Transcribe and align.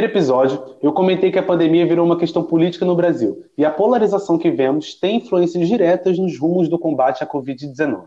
Primeiro 0.00 0.16
episódio, 0.16 0.76
eu 0.82 0.94
comentei 0.94 1.30
que 1.30 1.38
a 1.38 1.42
pandemia 1.42 1.86
virou 1.86 2.06
uma 2.06 2.16
questão 2.16 2.42
política 2.42 2.86
no 2.86 2.96
Brasil 2.96 3.44
e 3.54 3.66
a 3.66 3.70
polarização 3.70 4.38
que 4.38 4.50
vemos 4.50 4.94
tem 4.94 5.16
influências 5.16 5.68
diretas 5.68 6.18
nos 6.18 6.38
rumos 6.38 6.70
do 6.70 6.78
combate 6.78 7.22
à 7.22 7.26
Covid-19. 7.26 8.06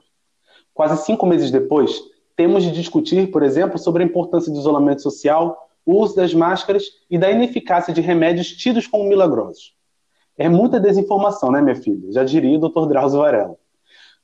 Quase 0.73 1.05
cinco 1.05 1.27
meses 1.27 1.51
depois, 1.51 2.01
temos 2.35 2.63
de 2.63 2.71
discutir, 2.71 3.29
por 3.29 3.43
exemplo, 3.43 3.77
sobre 3.77 4.01
a 4.01 4.07
importância 4.07 4.51
do 4.51 4.57
isolamento 4.57 5.03
social, 5.03 5.69
o 5.85 6.01
uso 6.01 6.15
das 6.15 6.33
máscaras 6.33 6.83
e 7.11 7.17
da 7.19 7.29
ineficácia 7.29 7.93
de 7.93 8.01
remédios 8.01 8.47
tidos 8.47 8.87
como 8.87 9.07
milagrosos. 9.07 9.75
É 10.35 10.49
muita 10.49 10.79
desinformação, 10.79 11.51
né, 11.51 11.61
minha 11.61 11.75
filha? 11.75 12.11
Já 12.11 12.23
diria 12.23 12.57
o 12.57 12.69
Dr. 12.69 12.87
Drauzio 12.87 13.19
Varela. 13.19 13.55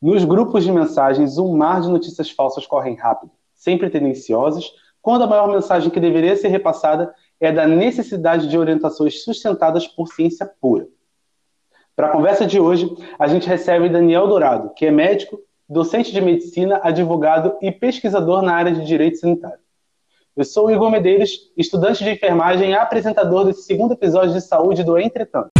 Nos 0.02 0.26
grupos 0.26 0.64
de 0.64 0.72
mensagens, 0.72 1.38
um 1.38 1.56
mar 1.56 1.82
de 1.82 1.90
notícias 1.90 2.32
falsas 2.32 2.66
correm 2.66 2.96
rápido, 2.96 3.32
sempre 3.54 3.92
tendenciosas, 3.92 4.72
quando 5.04 5.24
a 5.24 5.28
maior 5.28 5.48
mensagem 5.48 5.92
que 5.92 6.00
deveria 6.00 6.36
ser 6.36 6.48
repassada 6.48 7.14
é 7.40 7.52
da 7.52 7.66
necessidade 7.66 8.50
de 8.50 8.58
orientações 8.58 9.24
sustentadas 9.24 9.88
por 9.88 10.08
ciência 10.10 10.50
pura. 10.60 10.88
Para 11.96 12.08
a 12.08 12.12
conversa 12.12 12.46
de 12.46 12.60
hoje, 12.60 12.90
a 13.18 13.28
gente 13.28 13.48
recebe 13.48 13.88
Daniel 13.88 14.28
Dourado, 14.28 14.74
que 14.74 14.86
é 14.86 14.92
médico, 14.92 15.40
docente 15.68 16.12
de 16.12 16.20
medicina, 16.20 16.82
advogado 16.84 17.56
e 17.62 17.72
pesquisador 17.72 18.42
na 18.42 18.54
área 18.54 18.72
de 18.74 18.86
direito 18.86 19.18
sanitário. 19.18 19.60
Eu 20.36 20.44
sou 20.44 20.68
o 20.68 20.72
Igor 20.72 20.90
Medeiros, 20.90 21.52
estudante 21.56 22.04
de 22.04 22.10
enfermagem 22.10 22.72
e 22.72 22.74
apresentador 22.74 23.46
desse 23.46 23.64
segundo 23.64 23.94
episódio 23.94 24.34
de 24.34 24.42
saúde 24.42 24.84
do 24.84 24.98
Entretanto. 24.98 25.52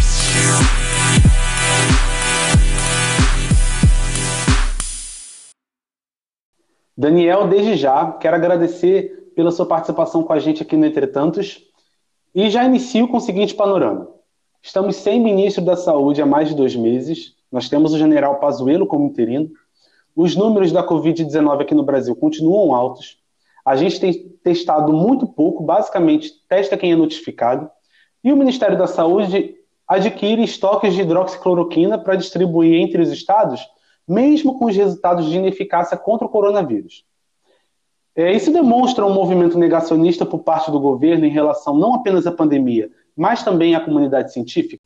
Daniel, 6.98 7.48
desde 7.48 7.78
já, 7.78 8.12
quero 8.14 8.36
agradecer 8.36 9.32
pela 9.34 9.52
sua 9.52 9.66
participação 9.66 10.22
com 10.22 10.34
a 10.34 10.40
gente 10.40 10.62
aqui 10.64 10.76
no 10.76 10.86
Entretantos 10.86 11.69
e 12.34 12.50
já 12.50 12.64
inicio 12.64 13.08
com 13.08 13.18
o 13.18 13.22
seguinte 13.22 13.54
panorama. 13.54 14.08
Estamos 14.62 14.98
sem 14.98 15.20
ministro 15.20 15.64
da 15.64 15.76
Saúde 15.76 16.22
há 16.22 16.26
mais 16.26 16.50
de 16.50 16.56
dois 16.56 16.76
meses, 16.76 17.36
nós 17.52 17.70
temos 17.70 17.94
o 17.94 17.98
general 17.98 18.40
Pazuello 18.40 18.86
como 18.86 19.08
interino, 19.08 19.50
os 20.16 20.36
números 20.36 20.72
da 20.72 20.86
Covid-19 20.86 21.62
aqui 21.62 21.74
no 21.74 21.84
Brasil 21.84 22.16
continuam 22.16 22.74
altos, 22.76 23.18
a 23.66 23.76
gente 23.76 24.00
tem 24.00 24.14
testado 24.44 24.92
muito 24.92 25.28
pouco, 25.28 25.64
basicamente 25.64 26.32
testa 26.48 26.78
quem 26.78 26.92
é 26.92 26.96
notificado, 26.96 27.70
e 28.24 28.32
o 28.32 28.38
Ministério 28.38 28.78
da 28.78 28.88
Saúde 28.88 29.56
adquire 29.88 30.44
estoques 30.44 30.94
de 30.94 31.02
hidroxicloroquina 31.02 31.98
para 31.98 32.16
distribuir 32.16 32.76
entre 32.82 33.02
os 33.02 33.12
estados 33.12 33.62
mesmo 34.10 34.58
com 34.58 34.66
os 34.66 34.76
resultados 34.76 35.30
de 35.30 35.38
ineficácia 35.38 35.96
contra 35.96 36.26
o 36.26 36.30
coronavírus. 36.30 37.06
É, 38.20 38.34
isso 38.34 38.52
demonstra 38.52 39.06
um 39.06 39.14
movimento 39.14 39.58
negacionista 39.58 40.26
por 40.26 40.40
parte 40.40 40.70
do 40.70 40.78
governo 40.78 41.26
em 41.26 41.30
relação 41.30 41.78
não 41.78 41.96
apenas 41.96 42.28
à 42.28 42.32
pandemia, 42.34 42.92
mas 43.16 43.44
também 43.44 43.76
à 43.76 43.80
comunidade 43.80 44.34
científica? 44.34 44.84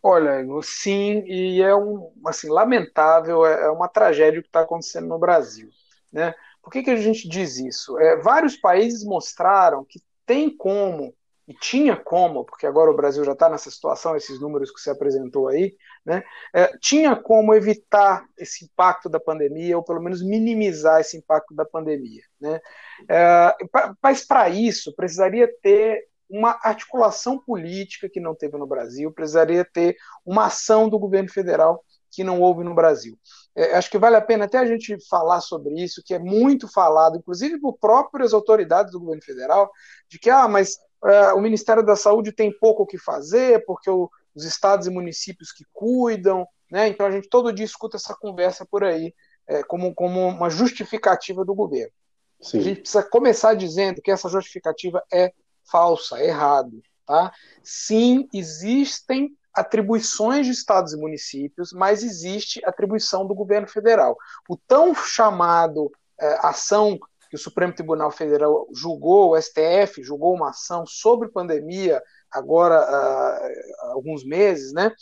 Olha, 0.00 0.46
sim, 0.62 1.24
e 1.26 1.60
é 1.60 1.74
um 1.74 2.12
assim 2.24 2.48
lamentável, 2.50 3.44
é, 3.44 3.64
é 3.64 3.70
uma 3.70 3.88
tragédia 3.88 4.38
o 4.38 4.42
que 4.44 4.48
está 4.48 4.60
acontecendo 4.60 5.08
no 5.08 5.18
Brasil, 5.18 5.70
né? 6.12 6.36
Por 6.62 6.70
que, 6.70 6.84
que 6.84 6.90
a 6.90 6.96
gente 6.96 7.28
diz 7.28 7.58
isso? 7.58 7.98
É, 7.98 8.16
vários 8.18 8.56
países 8.56 9.02
mostraram 9.02 9.84
que 9.84 10.00
tem 10.24 10.56
como 10.56 11.12
e 11.48 11.54
tinha 11.54 11.96
como, 11.96 12.44
porque 12.44 12.66
agora 12.66 12.90
o 12.90 12.96
Brasil 12.96 13.24
já 13.24 13.32
está 13.32 13.48
nessa 13.48 13.70
situação, 13.70 14.14
esses 14.14 14.38
números 14.38 14.70
que 14.70 14.78
você 14.78 14.90
apresentou 14.90 15.48
aí, 15.48 15.74
né, 16.04 16.22
é, 16.54 16.76
tinha 16.76 17.16
como 17.16 17.54
evitar 17.54 18.22
esse 18.36 18.66
impacto 18.66 19.08
da 19.08 19.18
pandemia, 19.18 19.74
ou 19.78 19.82
pelo 19.82 20.02
menos 20.02 20.22
minimizar 20.22 21.00
esse 21.00 21.16
impacto 21.16 21.54
da 21.54 21.64
pandemia. 21.64 22.22
Né? 22.38 22.60
É, 23.08 23.56
mas 24.02 24.26
para 24.26 24.50
isso 24.50 24.94
precisaria 24.94 25.48
ter 25.62 26.06
uma 26.28 26.58
articulação 26.62 27.38
política 27.38 28.10
que 28.10 28.20
não 28.20 28.34
teve 28.34 28.58
no 28.58 28.66
Brasil, 28.66 29.10
precisaria 29.10 29.64
ter 29.64 29.96
uma 30.26 30.46
ação 30.46 30.86
do 30.86 30.98
governo 30.98 31.30
federal 31.30 31.82
que 32.10 32.22
não 32.22 32.42
houve 32.42 32.62
no 32.62 32.74
Brasil. 32.74 33.18
É, 33.56 33.74
acho 33.76 33.90
que 33.90 33.98
vale 33.98 34.16
a 34.16 34.20
pena 34.20 34.44
até 34.44 34.58
a 34.58 34.66
gente 34.66 34.98
falar 35.08 35.40
sobre 35.40 35.82
isso, 35.82 36.02
que 36.04 36.12
é 36.12 36.18
muito 36.18 36.70
falado, 36.70 37.16
inclusive 37.16 37.58
por 37.58 37.78
próprias 37.78 38.34
autoridades 38.34 38.92
do 38.92 39.00
governo 39.00 39.22
federal, 39.22 39.70
de 40.10 40.18
que, 40.18 40.28
ah, 40.28 40.46
mas 40.46 40.76
é, 41.04 41.32
o 41.32 41.40
Ministério 41.40 41.84
da 41.84 41.96
Saúde 41.96 42.32
tem 42.32 42.56
pouco 42.56 42.82
o 42.82 42.86
que 42.86 42.98
fazer, 42.98 43.64
porque 43.64 43.88
o, 43.88 44.10
os 44.34 44.44
estados 44.44 44.86
e 44.86 44.90
municípios 44.90 45.52
que 45.52 45.64
cuidam, 45.72 46.46
né? 46.70 46.88
Então 46.88 47.06
a 47.06 47.10
gente 47.10 47.28
todo 47.28 47.52
dia 47.52 47.64
escuta 47.64 47.96
essa 47.96 48.14
conversa 48.14 48.66
por 48.66 48.84
aí 48.84 49.14
é, 49.46 49.62
como, 49.62 49.94
como 49.94 50.28
uma 50.28 50.50
justificativa 50.50 51.44
do 51.44 51.54
governo. 51.54 51.92
Sim. 52.40 52.58
A 52.58 52.62
gente 52.62 52.80
precisa 52.80 53.02
começar 53.02 53.54
dizendo 53.54 54.00
que 54.02 54.10
essa 54.10 54.28
justificativa 54.28 55.02
é 55.12 55.32
falsa, 55.70 56.18
é 56.18 56.26
errado. 56.26 56.80
Tá? 57.06 57.32
Sim, 57.62 58.28
existem 58.32 59.34
atribuições 59.54 60.46
de 60.46 60.52
estados 60.52 60.92
e 60.92 60.96
municípios, 60.96 61.72
mas 61.72 62.04
existe 62.04 62.60
atribuição 62.64 63.26
do 63.26 63.34
governo 63.34 63.66
federal. 63.66 64.16
O 64.48 64.56
tão 64.56 64.94
chamado 64.94 65.90
é, 66.20 66.38
ação 66.46 66.98
que 67.28 67.36
o 67.36 67.38
Supremo 67.38 67.74
Tribunal 67.74 68.10
Federal 68.10 68.66
julgou, 68.74 69.32
o 69.32 69.40
STF 69.40 70.02
julgou 70.02 70.34
uma 70.34 70.50
ação 70.50 70.86
sobre 70.86 71.28
pandemia 71.28 72.02
agora 72.30 72.78
há 72.78 73.92
alguns 73.92 74.24
meses, 74.24 74.72
né? 74.72 74.92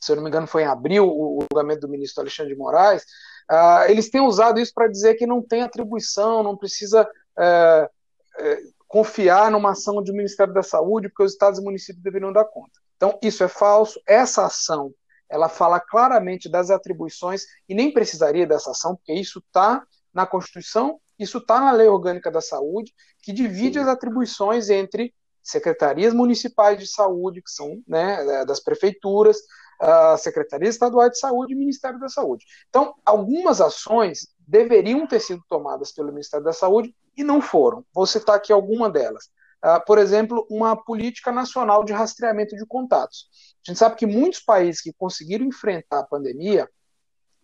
Se 0.00 0.12
eu 0.12 0.16
não 0.16 0.22
me 0.22 0.28
engano, 0.28 0.46
foi 0.46 0.62
em 0.62 0.66
abril 0.66 1.08
o 1.08 1.44
julgamento 1.50 1.80
do 1.80 1.88
ministro 1.88 2.22
Alexandre 2.22 2.52
de 2.54 2.58
Moraes. 2.58 3.02
Uh, 3.50 3.90
eles 3.90 4.10
têm 4.10 4.20
usado 4.20 4.60
isso 4.60 4.72
para 4.72 4.88
dizer 4.88 5.14
que 5.14 5.26
não 5.26 5.42
tem 5.42 5.62
atribuição, 5.62 6.42
não 6.42 6.56
precisa 6.56 7.02
uh, 7.02 7.84
uh, 7.84 8.74
confiar 8.86 9.50
numa 9.50 9.72
ação 9.72 10.02
do 10.02 10.12
Ministério 10.12 10.52
da 10.54 10.62
Saúde, 10.62 11.08
porque 11.08 11.24
os 11.24 11.32
estados 11.32 11.58
e 11.58 11.62
municípios 11.62 12.02
deveriam 12.02 12.32
dar 12.32 12.44
conta. 12.44 12.78
Então, 12.96 13.18
isso 13.22 13.42
é 13.42 13.48
falso. 13.48 14.00
Essa 14.06 14.46
ação 14.46 14.92
ela 15.30 15.48
fala 15.48 15.78
claramente 15.78 16.48
das 16.48 16.70
atribuições 16.70 17.44
e 17.68 17.74
nem 17.74 17.92
precisaria 17.92 18.46
dessa 18.46 18.70
ação, 18.70 18.96
porque 18.96 19.12
isso 19.12 19.40
está 19.40 19.82
na 20.12 20.26
Constituição 20.26 20.98
isso 21.18 21.38
está 21.38 21.60
na 21.60 21.72
Lei 21.72 21.88
Orgânica 21.88 22.30
da 22.30 22.40
Saúde, 22.40 22.92
que 23.22 23.32
divide 23.32 23.78
as 23.78 23.88
atribuições 23.88 24.70
entre 24.70 25.14
secretarias 25.42 26.12
municipais 26.12 26.78
de 26.78 26.86
saúde, 26.86 27.42
que 27.42 27.50
são 27.50 27.82
né, 27.86 28.44
das 28.44 28.60
prefeituras, 28.60 29.38
uh, 29.80 30.16
secretarias 30.18 30.74
estaduais 30.74 31.12
de 31.12 31.18
saúde 31.18 31.54
e 31.54 31.56
Ministério 31.56 31.98
da 31.98 32.08
Saúde. 32.08 32.44
Então, 32.68 32.94
algumas 33.04 33.60
ações 33.60 34.28
deveriam 34.46 35.06
ter 35.06 35.20
sido 35.20 35.42
tomadas 35.48 35.92
pelo 35.92 36.12
Ministério 36.12 36.44
da 36.44 36.52
Saúde 36.52 36.94
e 37.16 37.24
não 37.24 37.40
foram. 37.40 37.84
Vou 37.94 38.06
citar 38.06 38.36
aqui 38.36 38.52
alguma 38.52 38.90
delas. 38.90 39.30
Uh, 39.64 39.84
por 39.86 39.98
exemplo, 39.98 40.46
uma 40.48 40.76
política 40.76 41.32
nacional 41.32 41.82
de 41.82 41.92
rastreamento 41.92 42.54
de 42.56 42.64
contatos. 42.66 43.28
A 43.66 43.70
gente 43.70 43.78
sabe 43.78 43.96
que 43.96 44.06
muitos 44.06 44.40
países 44.40 44.80
que 44.80 44.92
conseguiram 44.92 45.46
enfrentar 45.46 46.00
a 46.00 46.06
pandemia 46.06 46.68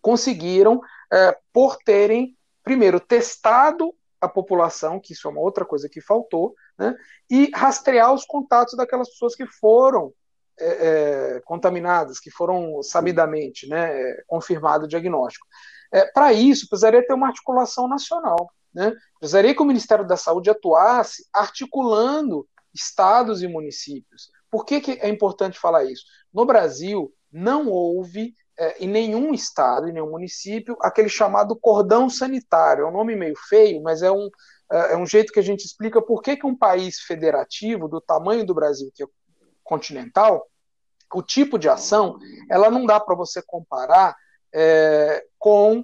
conseguiram, 0.01 0.75
uh, 0.75 1.35
por 1.51 1.77
terem 1.77 2.37
primeiro, 2.65 2.99
testado 2.99 3.93
a 4.19 4.27
população, 4.27 4.99
que 4.99 5.13
isso 5.13 5.27
é 5.27 5.31
uma 5.31 5.39
outra 5.39 5.63
coisa 5.63 5.87
que 5.87 6.01
faltou, 6.01 6.53
né, 6.77 6.95
e 7.29 7.51
rastrear 7.53 8.13
os 8.13 8.25
contatos 8.25 8.75
daquelas 8.75 9.09
pessoas 9.09 9.35
que 9.35 9.45
foram 9.45 10.11
é, 10.59 11.35
é, 11.35 11.41
contaminadas, 11.41 12.19
que 12.19 12.31
foram 12.31 12.81
sabidamente 12.81 13.67
né, 13.67 13.93
confirmado 14.25 14.85
o 14.85 14.87
diagnóstico. 14.87 15.45
É, 15.91 16.05
Para 16.11 16.33
isso, 16.33 16.67
precisaria 16.67 17.05
ter 17.05 17.13
uma 17.13 17.27
articulação 17.27 17.87
nacional. 17.87 18.49
Né? 18.73 18.93
Precisaria 19.19 19.55
que 19.55 19.61
o 19.61 19.65
Ministério 19.65 20.05
da 20.05 20.17
Saúde 20.17 20.49
atuasse 20.49 21.25
articulando 21.33 22.47
estados 22.73 23.41
e 23.41 23.47
municípios. 23.47 24.29
Por 24.49 24.65
que, 24.65 24.81
que 24.81 24.91
é 24.93 25.07
importante 25.07 25.59
falar 25.59 25.85
isso? 25.85 26.03
No 26.33 26.45
Brasil, 26.45 27.13
não 27.31 27.67
houve 27.69 28.33
é, 28.57 28.83
em 28.83 28.87
nenhum 28.87 29.33
estado, 29.33 29.87
em 29.87 29.93
nenhum 29.93 30.11
município, 30.11 30.77
aquele 30.81 31.09
chamado 31.09 31.55
cordão 31.55 32.09
sanitário. 32.09 32.85
É 32.85 32.87
um 32.87 32.93
nome 32.93 33.15
meio 33.15 33.35
feio, 33.49 33.81
mas 33.81 34.01
é 34.01 34.11
um, 34.11 34.29
é, 34.71 34.93
é 34.93 34.97
um 34.97 35.05
jeito 35.05 35.33
que 35.33 35.39
a 35.39 35.43
gente 35.43 35.65
explica 35.65 36.01
por 36.01 36.21
que, 36.21 36.37
que 36.37 36.45
um 36.45 36.57
país 36.57 36.99
federativo, 36.99 37.87
do 37.87 37.99
tamanho 38.01 38.45
do 38.45 38.53
Brasil, 38.53 38.91
que 38.93 39.03
é 39.03 39.07
continental, 39.63 40.47
o 41.13 41.21
tipo 41.21 41.57
de 41.57 41.69
ação, 41.69 42.17
ela 42.49 42.69
não 42.69 42.85
dá 42.85 42.99
para 42.99 43.15
você 43.15 43.41
comparar 43.41 44.15
é, 44.53 45.25
com 45.37 45.83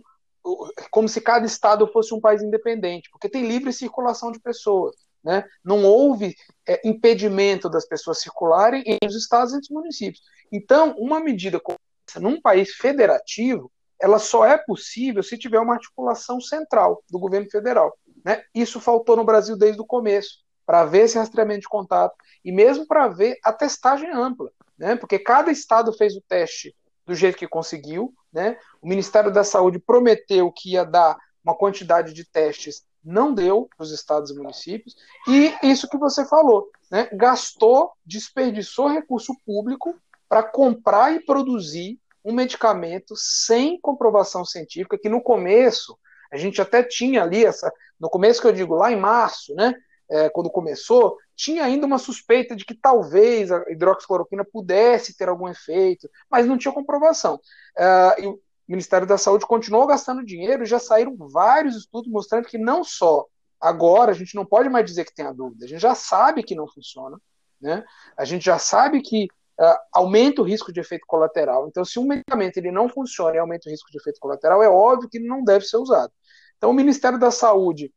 como 0.89 1.07
se 1.07 1.21
cada 1.21 1.45
estado 1.45 1.85
fosse 1.87 2.15
um 2.15 2.19
país 2.19 2.41
independente, 2.41 3.09
porque 3.11 3.29
tem 3.29 3.47
livre 3.47 3.71
circulação 3.71 4.31
de 4.31 4.39
pessoas. 4.39 4.95
Né? 5.23 5.45
Não 5.63 5.83
houve 5.83 6.35
é, 6.67 6.81
impedimento 6.83 7.69
das 7.69 7.85
pessoas 7.85 8.19
circularem 8.21 8.81
entre 8.87 9.07
os 9.07 9.15
estados 9.15 9.53
e 9.53 9.57
entre 9.57 9.65
os 9.65 9.75
municípios. 9.75 10.23
Então, 10.51 10.95
uma 10.97 11.19
medida 11.19 11.59
como 11.59 11.77
num 12.19 12.41
país 12.41 12.73
federativo, 12.73 13.71
ela 13.99 14.17
só 14.17 14.45
é 14.45 14.57
possível 14.57 15.21
se 15.21 15.37
tiver 15.37 15.59
uma 15.59 15.75
articulação 15.75 16.41
central 16.41 17.03
do 17.09 17.19
governo 17.19 17.49
federal. 17.49 17.95
Né? 18.25 18.43
Isso 18.53 18.79
faltou 18.79 19.15
no 19.15 19.23
Brasil 19.23 19.55
desde 19.55 19.81
o 19.81 19.85
começo, 19.85 20.39
para 20.65 20.85
ver 20.85 21.01
esse 21.01 21.17
rastreamento 21.17 21.61
de 21.61 21.69
contato 21.69 22.15
e 22.45 22.51
mesmo 22.51 22.87
para 22.87 23.07
ver 23.07 23.37
a 23.43 23.51
testagem 23.51 24.09
ampla, 24.11 24.49
né? 24.77 24.95
porque 24.95 25.19
cada 25.19 25.51
estado 25.51 25.91
fez 25.93 26.15
o 26.15 26.21
teste 26.21 26.75
do 27.05 27.13
jeito 27.13 27.37
que 27.37 27.47
conseguiu. 27.47 28.13
Né? 28.31 28.57
O 28.81 28.87
Ministério 28.87 29.31
da 29.31 29.43
Saúde 29.43 29.79
prometeu 29.79 30.51
que 30.51 30.71
ia 30.71 30.85
dar 30.85 31.17
uma 31.43 31.55
quantidade 31.55 32.13
de 32.13 32.23
testes 32.23 32.83
não 33.03 33.33
deu 33.33 33.67
para 33.75 33.83
os 33.83 33.91
estados 33.91 34.29
e 34.29 34.35
municípios, 34.35 34.95
e 35.27 35.53
isso 35.63 35.89
que 35.89 35.97
você 35.97 36.23
falou, 36.25 36.69
né, 36.91 37.09
gastou, 37.13 37.91
desperdiçou 38.05 38.87
recurso 38.87 39.33
público 39.45 39.95
para 40.29 40.43
comprar 40.43 41.13
e 41.13 41.19
produzir 41.25 41.99
um 42.23 42.33
medicamento 42.33 43.15
sem 43.15 43.79
comprovação 43.79 44.45
científica, 44.45 44.97
que 44.97 45.09
no 45.09 45.21
começo, 45.21 45.97
a 46.31 46.37
gente 46.37 46.61
até 46.61 46.83
tinha 46.83 47.23
ali, 47.23 47.45
essa, 47.45 47.71
no 47.99 48.09
começo 48.09 48.41
que 48.41 48.47
eu 48.47 48.53
digo, 48.53 48.75
lá 48.75 48.91
em 48.91 48.99
março, 48.99 49.53
né, 49.55 49.73
é, 50.09 50.29
quando 50.29 50.49
começou, 50.49 51.17
tinha 51.35 51.63
ainda 51.63 51.85
uma 51.85 51.97
suspeita 51.97 52.55
de 52.55 52.65
que 52.65 52.75
talvez 52.75 53.51
a 53.51 53.63
hidroxicloroquina 53.69 54.45
pudesse 54.45 55.15
ter 55.17 55.29
algum 55.29 55.47
efeito, 55.47 56.09
mas 56.29 56.45
não 56.45 56.57
tinha 56.57 56.73
comprovação. 56.73 57.35
Uh, 57.77 58.21
e 58.21 58.27
o 58.27 58.39
Ministério 58.67 59.07
da 59.07 59.17
Saúde 59.17 59.45
continuou 59.45 59.87
gastando 59.87 60.23
dinheiro, 60.23 60.65
já 60.65 60.79
saíram 60.79 61.15
vários 61.17 61.75
estudos 61.75 62.11
mostrando 62.11 62.47
que 62.47 62.57
não 62.57 62.83
só 62.83 63.25
agora 63.59 64.11
a 64.11 64.13
gente 64.13 64.35
não 64.35 64.45
pode 64.45 64.69
mais 64.69 64.85
dizer 64.85 65.05
que 65.05 65.13
tem 65.13 65.25
a 65.25 65.31
dúvida, 65.31 65.65
a 65.65 65.67
gente 65.67 65.81
já 65.81 65.95
sabe 65.95 66.43
que 66.43 66.55
não 66.55 66.67
funciona, 66.67 67.17
né? 67.59 67.83
A 68.17 68.25
gente 68.25 68.43
já 68.43 68.59
sabe 68.59 69.01
que 69.01 69.27
uh, 69.61 69.77
aumenta 69.93 70.41
o 70.41 70.45
risco 70.45 70.73
de 70.73 70.79
efeito 70.79 71.05
colateral. 71.05 71.67
Então, 71.67 71.85
se 71.85 71.99
um 71.99 72.07
medicamento 72.07 72.57
ele 72.57 72.71
não 72.71 72.89
funciona 72.89 73.35
e 73.35 73.39
aumenta 73.39 73.69
o 73.69 73.71
risco 73.71 73.91
de 73.91 73.97
efeito 73.97 74.19
colateral, 74.19 74.63
é 74.63 74.69
óbvio 74.69 75.09
que 75.09 75.17
ele 75.17 75.27
não 75.27 75.43
deve 75.43 75.65
ser 75.65 75.77
usado. 75.77 76.11
Então, 76.57 76.71
o 76.71 76.73
Ministério 76.73 77.19
da 77.19 77.31
Saúde 77.31 77.93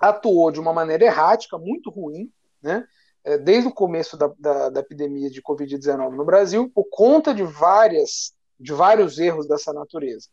atuou 0.00 0.50
de 0.50 0.60
uma 0.60 0.72
maneira 0.72 1.04
errática, 1.04 1.58
muito 1.58 1.90
ruim, 1.90 2.30
né? 2.62 2.86
É, 3.22 3.36
desde 3.36 3.68
o 3.68 3.72
começo 3.72 4.16
da, 4.16 4.32
da, 4.38 4.70
da 4.70 4.80
epidemia 4.80 5.28
de 5.28 5.42
Covid-19 5.42 6.16
no 6.16 6.24
Brasil, 6.24 6.70
por 6.74 6.86
conta 6.90 7.34
de 7.34 7.42
várias 7.42 8.32
de 8.60 8.72
vários 8.74 9.18
erros 9.18 9.48
dessa 9.48 9.72
natureza. 9.72 10.28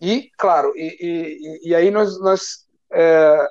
E, 0.00 0.30
claro, 0.36 0.72
e, 0.76 0.96
e, 1.00 1.70
e 1.70 1.74
aí 1.74 1.90
nós, 1.90 2.20
nós 2.20 2.66
é, 2.92 3.48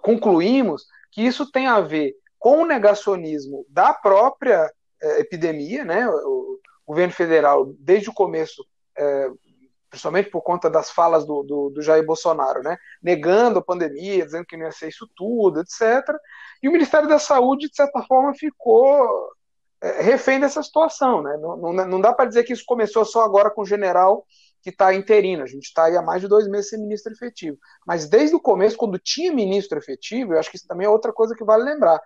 concluímos 0.00 0.84
que 1.10 1.22
isso 1.22 1.50
tem 1.50 1.66
a 1.66 1.80
ver 1.80 2.14
com 2.38 2.62
o 2.62 2.66
negacionismo 2.66 3.66
da 3.68 3.92
própria 3.92 4.72
é, 5.02 5.20
epidemia, 5.20 5.84
né? 5.84 6.08
O, 6.08 6.50
governo 6.90 7.12
federal, 7.12 7.72
desde 7.78 8.10
o 8.10 8.12
começo, 8.12 8.66
é, 8.98 9.30
principalmente 9.88 10.28
por 10.28 10.42
conta 10.42 10.68
das 10.68 10.90
falas 10.90 11.24
do, 11.24 11.44
do, 11.44 11.70
do, 11.70 11.82
Jair 11.82 12.04
Bolsonaro, 12.04 12.64
né? 12.64 12.76
negando 13.00 13.60
a 13.60 13.64
pandemia, 13.64 14.24
dizendo 14.24 14.44
que 14.44 14.56
não 14.56 14.66
ia 14.66 14.72
ser 14.72 14.88
isso 14.88 15.08
tudo, 15.14 15.60
etc. 15.60 16.04
E 16.60 16.68
o 16.68 16.72
Ministério 16.72 17.08
da 17.08 17.20
Saúde, 17.20 17.68
de 17.68 17.76
certa 17.76 18.02
forma, 18.02 18.34
ficou 18.34 19.30
é, 19.80 20.02
refém 20.02 20.40
dessa 20.40 20.62
situação. 20.64 21.22
Né? 21.22 21.36
Não, 21.40 21.56
não, 21.56 21.72
não 21.72 22.00
dá 22.00 22.12
para 22.12 22.24
dizer 22.24 22.42
que 22.42 22.52
isso 22.52 22.64
começou 22.66 23.04
só 23.04 23.22
agora 23.22 23.50
com 23.50 23.62
o 23.62 23.66
general 23.66 24.26
que 24.62 24.70
está 24.70 24.92
interino. 24.92 25.42
A 25.42 25.46
gente 25.46 25.64
está 25.64 25.84
aí 25.84 25.96
há 25.96 26.02
mais 26.02 26.20
de 26.20 26.28
dois 26.28 26.48
meses 26.48 26.70
sem 26.70 26.80
ministro 26.80 27.12
efetivo. 27.12 27.56
Mas 27.86 28.08
desde 28.08 28.34
o 28.34 28.40
começo, 28.40 28.76
quando 28.76 28.98
tinha 28.98 29.32
ministro 29.32 29.78
efetivo, 29.78 30.34
eu 30.34 30.38
acho 30.38 30.50
que 30.50 30.56
isso 30.56 30.66
também 30.66 30.86
é 30.86 30.90
outra 30.90 31.12
coisa 31.12 31.34
que 31.34 31.44
vale 31.44 31.64
lembrar. 31.64 32.00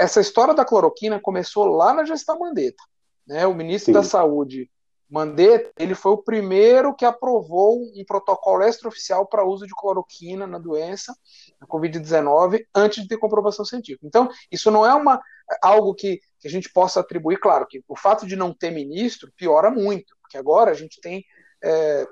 Essa 0.00 0.18
história 0.18 0.54
da 0.54 0.64
cloroquina 0.64 1.20
começou 1.20 1.66
lá 1.66 1.92
na 1.92 2.04
gestão 2.04 2.38
Mandetta. 2.38 2.82
Né? 3.26 3.46
O 3.46 3.54
ministro 3.54 3.86
Sim. 3.86 3.92
da 3.92 4.02
Saúde 4.02 4.70
Mandetta, 5.10 5.70
ele 5.78 5.94
foi 5.94 6.12
o 6.12 6.22
primeiro 6.22 6.94
que 6.94 7.04
aprovou 7.04 7.82
um 7.82 8.02
protocolo 8.06 8.62
extraoficial 8.62 9.26
para 9.26 9.44
uso 9.44 9.66
de 9.66 9.74
cloroquina 9.74 10.46
na 10.46 10.58
doença, 10.58 11.14
na 11.60 11.66
Covid-19, 11.66 12.64
antes 12.74 13.02
de 13.02 13.08
ter 13.08 13.18
comprovação 13.18 13.62
científica. 13.62 14.06
Então, 14.06 14.30
isso 14.50 14.70
não 14.70 14.86
é 14.86 14.94
uma, 14.94 15.20
algo 15.60 15.94
que, 15.94 16.18
que, 16.38 16.48
a 16.48 16.50
gente 16.50 16.72
possa 16.72 17.00
atribuir, 17.00 17.38
claro, 17.38 17.66
que 17.66 17.82
o 17.86 17.96
fato 17.96 18.26
de 18.26 18.36
não 18.36 18.54
ter 18.54 18.70
ministro 18.70 19.30
piora 19.36 19.70
muito, 19.70 20.16
porque 20.22 20.38
agora 20.38 20.70
a 20.70 20.74
gente 20.74 20.98
tem 21.00 21.22
é, 21.62 22.06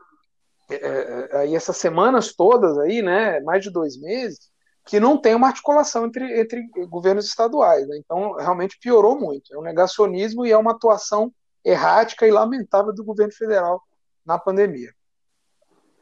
é, 0.70 1.37
aí 1.38 1.55
essas 1.55 1.79
semanas 1.79 2.35
todas 2.35 2.76
aí, 2.79 3.00
né, 3.00 3.40
mais 3.40 3.62
de 3.62 3.70
dois 3.70 3.99
meses, 3.99 4.50
que 4.88 4.99
não 4.99 5.19
tem 5.19 5.35
uma 5.35 5.49
articulação 5.49 6.06
entre, 6.06 6.40
entre 6.40 6.67
governos 6.88 7.26
estaduais. 7.26 7.87
Né? 7.87 7.99
Então, 7.99 8.32
realmente 8.32 8.79
piorou 8.81 9.20
muito. 9.20 9.55
É 9.55 9.58
um 9.58 9.62
negacionismo 9.62 10.46
e 10.46 10.50
é 10.50 10.56
uma 10.56 10.70
atuação 10.70 11.31
errática 11.62 12.26
e 12.26 12.31
lamentável 12.31 12.94
do 12.94 13.05
governo 13.05 13.35
federal 13.35 13.82
na 14.25 14.38
pandemia. 14.38 14.88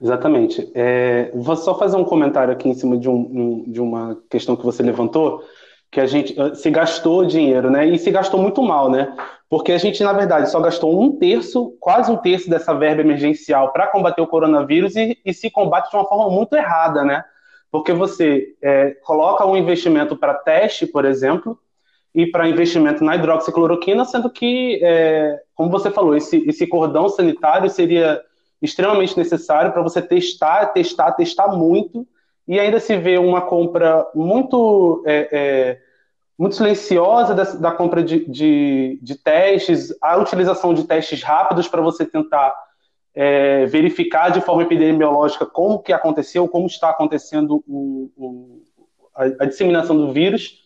Exatamente. 0.00 0.70
É, 0.72 1.32
vou 1.34 1.56
só 1.56 1.76
fazer 1.76 1.96
um 1.96 2.04
comentário 2.04 2.52
aqui 2.52 2.68
em 2.68 2.74
cima 2.74 2.96
de, 2.96 3.08
um, 3.08 3.64
de 3.66 3.80
uma 3.80 4.22
questão 4.30 4.54
que 4.54 4.64
você 4.64 4.84
levantou, 4.84 5.42
que 5.90 6.00
a 6.00 6.06
gente 6.06 6.38
eh, 6.38 6.54
se 6.54 6.70
gastou 6.70 7.24
dinheiro, 7.24 7.70
né? 7.70 7.86
E 7.86 7.98
se 7.98 8.10
gastou 8.10 8.40
muito 8.40 8.62
mal, 8.62 8.90
né? 8.90 9.16
Porque 9.48 9.72
a 9.72 9.78
gente, 9.78 10.02
na 10.04 10.12
verdade, 10.12 10.50
só 10.50 10.60
gastou 10.60 11.00
um 11.00 11.16
terço, 11.16 11.76
quase 11.80 12.12
um 12.12 12.16
terço 12.16 12.50
dessa 12.50 12.74
verba 12.74 13.00
emergencial 13.00 13.72
para 13.72 13.86
combater 13.86 14.20
o 14.20 14.26
coronavírus 14.26 14.94
e, 14.94 15.18
e, 15.24 15.32
se 15.32 15.50
combate 15.50 15.90
de 15.90 15.96
uma 15.96 16.04
forma 16.04 16.28
muito 16.28 16.54
errada, 16.54 17.02
né? 17.04 17.24
Porque 17.76 17.92
você 17.92 18.54
é, 18.62 18.92
coloca 19.04 19.44
um 19.44 19.54
investimento 19.54 20.16
para 20.16 20.32
teste, 20.32 20.86
por 20.86 21.04
exemplo, 21.04 21.58
e 22.14 22.26
para 22.26 22.48
investimento 22.48 23.04
na 23.04 23.14
hidroxicloroquina, 23.14 24.02
sendo 24.06 24.30
que, 24.30 24.80
é, 24.82 25.38
como 25.54 25.70
você 25.70 25.90
falou, 25.90 26.16
esse, 26.16 26.42
esse 26.48 26.66
cordão 26.66 27.06
sanitário 27.06 27.68
seria 27.68 28.18
extremamente 28.62 29.14
necessário 29.18 29.72
para 29.72 29.82
você 29.82 30.00
testar, 30.00 30.66
testar, 30.68 31.12
testar 31.12 31.48
muito, 31.48 32.06
e 32.48 32.58
ainda 32.58 32.80
se 32.80 32.96
vê 32.96 33.18
uma 33.18 33.42
compra 33.42 34.06
muito, 34.14 35.04
é, 35.06 35.28
é, 35.30 35.78
muito 36.38 36.56
silenciosa 36.56 37.34
da, 37.34 37.44
da 37.44 37.72
compra 37.72 38.02
de, 38.02 38.24
de, 38.24 38.98
de, 39.02 39.18
testes, 39.18 39.94
a 40.00 40.16
utilização 40.16 40.72
de 40.72 40.84
testes 40.84 41.22
rápidos 41.22 41.68
para 41.68 41.82
você 41.82 42.06
tentar 42.06 42.54
é, 43.16 43.64
verificar 43.64 44.28
de 44.28 44.42
forma 44.42 44.62
epidemiológica 44.62 45.46
como 45.46 45.82
que 45.82 45.92
aconteceu, 45.92 46.46
como 46.46 46.66
está 46.66 46.90
acontecendo 46.90 47.64
o, 47.66 48.10
o, 48.14 48.62
a, 49.14 49.24
a 49.24 49.46
disseminação 49.46 49.96
do 49.96 50.12
vírus, 50.12 50.62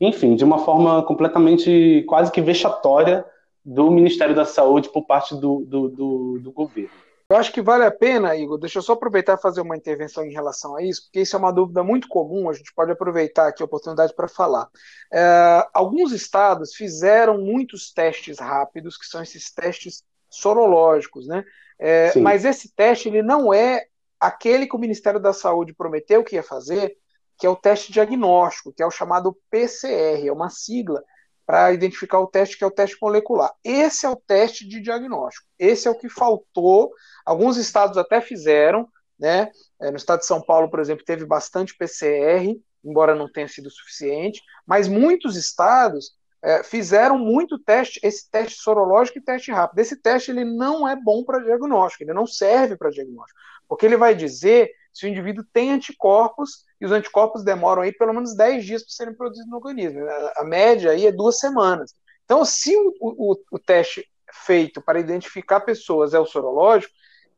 enfim, 0.00 0.34
de 0.34 0.44
uma 0.44 0.58
forma 0.58 1.04
completamente 1.04 2.04
quase 2.08 2.32
que 2.32 2.40
vexatória 2.40 3.24
do 3.64 3.88
Ministério 3.88 4.34
da 4.34 4.44
Saúde 4.44 4.88
por 4.88 5.06
parte 5.06 5.36
do, 5.36 5.64
do, 5.64 5.88
do, 5.88 6.38
do 6.40 6.52
governo. 6.52 6.90
Eu 7.30 7.36
acho 7.36 7.52
que 7.52 7.62
vale 7.62 7.84
a 7.84 7.90
pena, 7.90 8.36
Igor, 8.36 8.58
deixa 8.58 8.78
eu 8.78 8.82
só 8.82 8.94
aproveitar 8.94 9.38
e 9.38 9.40
fazer 9.40 9.60
uma 9.60 9.76
intervenção 9.76 10.24
em 10.24 10.32
relação 10.32 10.76
a 10.76 10.82
isso, 10.82 11.04
porque 11.04 11.20
isso 11.20 11.36
é 11.36 11.38
uma 11.38 11.52
dúvida 11.52 11.82
muito 11.84 12.08
comum, 12.08 12.50
a 12.50 12.52
gente 12.52 12.74
pode 12.74 12.90
aproveitar 12.90 13.46
aqui 13.46 13.62
a 13.62 13.64
oportunidade 13.64 14.12
para 14.12 14.28
falar. 14.28 14.68
É, 15.10 15.66
alguns 15.72 16.12
estados 16.12 16.74
fizeram 16.74 17.38
muitos 17.38 17.92
testes 17.92 18.38
rápidos, 18.38 18.98
que 18.98 19.06
são 19.06 19.22
esses 19.22 19.50
testes 19.54 20.02
sorológicos, 20.28 21.26
né? 21.26 21.44
É, 21.84 22.16
mas 22.20 22.44
esse 22.44 22.72
teste 22.76 23.08
ele 23.08 23.22
não 23.22 23.52
é 23.52 23.84
aquele 24.20 24.68
que 24.68 24.76
o 24.76 24.78
Ministério 24.78 25.18
da 25.18 25.32
Saúde 25.32 25.74
prometeu 25.74 26.22
que 26.22 26.36
ia 26.36 26.42
fazer 26.42 26.96
que 27.36 27.44
é 27.44 27.50
o 27.50 27.56
teste 27.56 27.90
diagnóstico, 27.90 28.72
que 28.72 28.84
é 28.84 28.86
o 28.86 28.90
chamado 28.90 29.36
PCR, 29.50 30.28
é 30.28 30.32
uma 30.32 30.48
sigla 30.48 31.02
para 31.44 31.72
identificar 31.72 32.20
o 32.20 32.28
teste 32.28 32.56
que 32.56 32.62
é 32.62 32.66
o 32.68 32.70
teste 32.70 32.96
molecular. 33.02 33.52
Esse 33.64 34.06
é 34.06 34.08
o 34.08 34.14
teste 34.14 34.64
de 34.64 34.80
diagnóstico. 34.80 35.44
Esse 35.58 35.88
é 35.88 35.90
o 35.90 35.98
que 35.98 36.08
faltou. 36.08 36.92
Alguns 37.26 37.56
estados 37.56 37.98
até 37.98 38.20
fizeram, 38.20 38.88
né? 39.18 39.50
É, 39.80 39.90
no 39.90 39.96
estado 39.96 40.20
de 40.20 40.26
São 40.26 40.40
Paulo, 40.40 40.70
por 40.70 40.78
exemplo, 40.78 41.04
teve 41.04 41.26
bastante 41.26 41.76
PCR, 41.76 42.56
embora 42.84 43.16
não 43.16 43.30
tenha 43.30 43.48
sido 43.48 43.68
suficiente, 43.70 44.40
mas 44.64 44.86
muitos 44.86 45.36
estados 45.36 46.12
é, 46.42 46.62
fizeram 46.62 47.16
muito 47.18 47.58
teste, 47.58 48.00
esse 48.02 48.28
teste 48.28 48.60
sorológico 48.60 49.18
e 49.18 49.22
teste 49.22 49.52
rápido. 49.52 49.78
Esse 49.78 49.96
teste 49.96 50.30
ele 50.32 50.44
não 50.44 50.88
é 50.88 50.96
bom 50.96 51.22
para 51.22 51.38
diagnóstico, 51.38 52.02
ele 52.02 52.12
não 52.12 52.26
serve 52.26 52.76
para 52.76 52.90
diagnóstico, 52.90 53.38
porque 53.68 53.86
ele 53.86 53.96
vai 53.96 54.14
dizer 54.14 54.70
se 54.92 55.06
o 55.06 55.08
indivíduo 55.08 55.44
tem 55.52 55.72
anticorpos 55.72 56.64
e 56.80 56.84
os 56.84 56.92
anticorpos 56.92 57.44
demoram 57.44 57.82
aí 57.82 57.92
pelo 57.92 58.12
menos 58.12 58.36
10 58.36 58.64
dias 58.64 58.82
para 58.82 58.92
serem 58.92 59.14
produzidos 59.14 59.48
no 59.48 59.56
organismo. 59.56 60.00
A, 60.36 60.44
média 60.44 60.90
aí 60.90 61.06
é 61.06 61.12
duas 61.12 61.38
semanas. 61.38 61.94
Então, 62.24 62.44
se 62.44 62.76
o, 62.76 62.92
o, 63.00 63.36
o 63.52 63.58
teste 63.58 64.06
feito 64.44 64.82
para 64.82 65.00
identificar 65.00 65.60
pessoas 65.60 66.12
é 66.12 66.18
o 66.18 66.26
sorológico, 66.26 66.92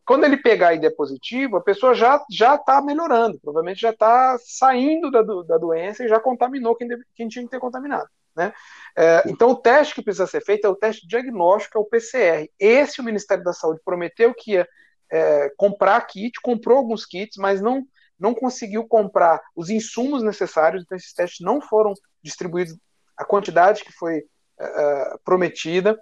quando 0.05 0.25
ele 0.25 0.37
pegar 0.37 0.77
der 0.79 0.91
positivo, 0.91 1.57
a 1.57 1.63
pessoa 1.63 1.95
já 1.95 2.23
já 2.31 2.57
está 2.57 2.83
melhorando, 2.83 3.39
provavelmente 3.41 3.81
já 3.81 3.91
está 3.91 4.37
saindo 4.39 5.11
da, 5.11 5.23
da 5.23 5.59
doença 5.59 6.05
e 6.05 6.09
já 6.09 6.21
contaminou 6.21 6.75
quem, 6.75 6.89
deve, 6.89 7.05
quem 7.15 7.29
tinha 7.29 7.45
que 7.45 7.51
ter 7.51 7.61
contaminado. 7.61 8.09
Né? 8.37 8.53
É, 8.97 9.23
então, 9.27 9.51
o 9.51 9.57
teste 9.57 9.95
que 9.95 10.03
precisa 10.03 10.27
ser 10.27 10.43
feito 10.45 10.67
é 10.67 10.71
o 10.71 10.77
teste 10.77 11.07
diagnóstico, 11.07 11.79
é 11.79 11.81
o 11.81 11.85
PCR. 11.85 12.51
Esse 12.59 13.01
o 13.01 13.05
Ministério 13.05 13.45
da 13.45 13.53
Saúde 13.53 13.81
prometeu 13.85 14.35
que 14.35 14.53
ia 14.53 14.69
é, 15.11 15.51
comprar 15.57 16.01
kit, 16.07 16.41
comprou 16.41 16.79
alguns 16.79 17.07
kits, 17.07 17.37
mas 17.37 17.61
não, 17.61 17.87
não 18.19 18.35
conseguiu 18.35 18.87
comprar 18.87 19.41
os 19.55 19.71
insumos 19.71 20.23
necessários, 20.23 20.83
então 20.83 20.97
esses 20.97 21.13
testes 21.13 21.45
não 21.45 21.61
foram 21.61 21.95
distribuídos 22.23 22.77
a 23.17 23.25
quantidade 23.25 23.85
que 23.85 23.93
foi 23.93 24.25
é, 24.59 24.65
é, 24.65 25.17
prometida. 25.25 25.99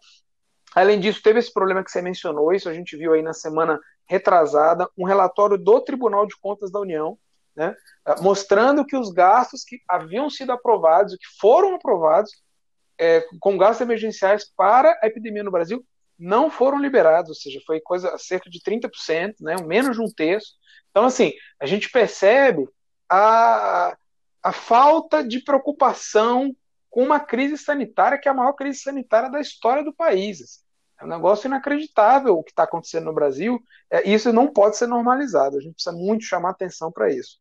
Além 0.75 0.99
disso, 0.99 1.23
teve 1.23 1.39
esse 1.39 1.53
problema 1.53 1.85
que 1.85 1.91
você 1.91 2.01
mencionou, 2.01 2.53
isso 2.53 2.69
a 2.69 2.75
gente 2.75 2.97
viu 2.97 3.13
aí 3.13 3.23
na 3.23 3.35
semana 3.35 3.79
retrasada, 4.07 4.89
um 4.97 5.05
relatório 5.05 5.59
do 5.59 5.81
Tribunal 5.81 6.27
de 6.27 6.37
Contas 6.39 6.71
da 6.71 6.81
União, 6.81 7.19
né, 7.55 7.75
mostrando 8.21 8.85
que 8.85 8.97
os 8.97 9.11
gastos 9.11 9.65
que 9.65 9.81
haviam 9.89 10.29
sido 10.31 10.53
aprovados, 10.53 11.17
que 11.17 11.27
foram 11.41 11.75
aprovados, 11.75 12.31
é, 12.99 13.25
com 13.41 13.59
gastos 13.59 13.81
emergenciais 13.81 14.51
para 14.57 14.99
a 15.03 15.07
epidemia 15.07 15.43
no 15.43 15.51
Brasil, 15.51 15.85
não 16.19 16.51
foram 16.51 16.79
liberados, 16.79 17.31
ou 17.31 17.35
seja, 17.35 17.61
foi 17.67 17.81
coisa 17.81 18.17
cerca 18.19 18.49
de 18.49 18.61
30%, 18.61 19.35
né, 19.41 19.57
menos 19.65 19.97
de 19.97 20.03
um 20.03 20.11
terço. 20.11 20.55
Então, 20.91 21.07
assim, 21.07 21.33
a 21.61 21.67
gente 21.67 21.91
percebe 21.91 22.69
a, 23.09 23.97
a 24.43 24.53
falta 24.53 25.23
de 25.23 25.41
preocupação 25.41 26.55
com 26.89 27.03
uma 27.03 27.19
crise 27.19 27.57
sanitária 27.57 28.19
que 28.19 28.29
é 28.29 28.31
a 28.31 28.35
maior 28.35 28.53
crise 28.53 28.81
sanitária 28.81 29.31
da 29.31 29.41
história 29.41 29.83
do 29.83 29.95
país. 29.95 30.63
É 31.01 31.05
um 31.05 31.09
negócio 31.09 31.49
inacreditável 31.49 32.39
o 32.39 32.45
que 32.45 32.53
está 32.53 32.63
acontecendo 32.63 33.07
no 33.07 33.15
Brasil. 33.15 33.59
É, 33.91 34.09
isso 34.09 34.33
não 34.33 34.47
pode 34.47 34.77
ser 34.77 34.87
normalizado. 34.87 35.57
A 35.57 35.61
gente 35.61 35.75
precisa 35.75 35.97
muito 35.97 36.25
chamar 36.25 36.51
atenção 36.51 36.93
para 36.93 37.13
isso. 37.13 37.41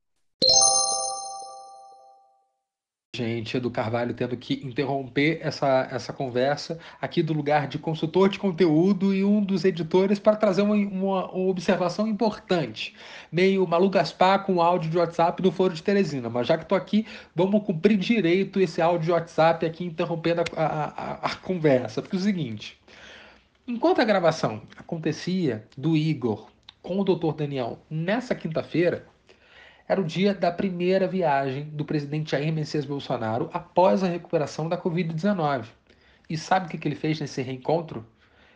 Gente 3.13 3.60
do 3.60 3.70
Carvalho 3.70 4.13
tendo 4.13 4.38
que 4.38 4.65
interromper 4.65 5.39
essa, 5.41 5.86
essa 5.91 6.13
conversa 6.13 6.80
aqui 7.01 7.22
do 7.22 7.34
lugar 7.34 7.68
de 7.68 7.77
consultor 7.77 8.30
de 8.30 8.39
conteúdo 8.39 9.13
e 9.13 9.22
um 9.22 9.44
dos 9.44 9.65
editores 9.65 10.18
para 10.18 10.38
trazer 10.38 10.62
uma, 10.62 10.75
uma, 10.75 11.30
uma 11.30 11.50
observação 11.50 12.08
importante. 12.08 12.96
Meio 13.30 13.68
Malu 13.68 13.89
Gaspar 13.89 14.46
com 14.46 14.62
áudio 14.62 14.89
de 14.89 14.98
WhatsApp 14.98 15.41
do 15.41 15.51
Foro 15.51 15.74
de 15.74 15.84
Teresina, 15.84 16.30
mas 16.30 16.48
já 16.48 16.58
que 16.58 16.63
estou 16.63 16.77
aqui, 16.77 17.06
vamos 17.36 17.65
cumprir 17.65 17.98
direito 17.98 18.62
esse 18.62 18.82
áudio 18.82 19.08
de 19.08 19.12
WhatsApp 19.12 19.65
aqui 19.65 19.84
interrompendo 19.84 20.44
a, 20.56 20.63
a, 20.63 21.13
a, 21.15 21.36
conversa. 21.36 22.01
Porque 22.01 22.15
é 22.15 22.20
o 22.20 22.22
seguinte, 22.22 22.80
enquanto 23.68 24.00
a 24.00 24.06
gravação 24.06 24.62
acontecia 24.77 25.68
do 25.77 25.98
Igor 25.98 26.48
com 26.82 26.98
o 26.98 27.03
Dr. 27.03 27.34
Daniel 27.36 27.77
nessa 27.89 28.34
quinta-feira, 28.34 29.11
era 29.91 30.00
o 30.00 30.05
dia 30.05 30.33
da 30.33 30.50
primeira 30.50 31.05
viagem 31.05 31.65
do 31.65 31.83
presidente 31.83 32.31
Jair 32.31 32.53
Messias 32.53 32.86
Bolsonaro 32.86 33.50
após 33.51 34.01
a 34.01 34.07
recuperação 34.07 34.69
da 34.69 34.77
Covid-19. 34.77 35.65
E 36.29 36.38
sabe 36.38 36.65
o 36.65 36.69
que 36.69 36.88
ele 36.88 36.95
fez 36.95 37.19
nesse 37.19 37.41
reencontro? 37.41 38.07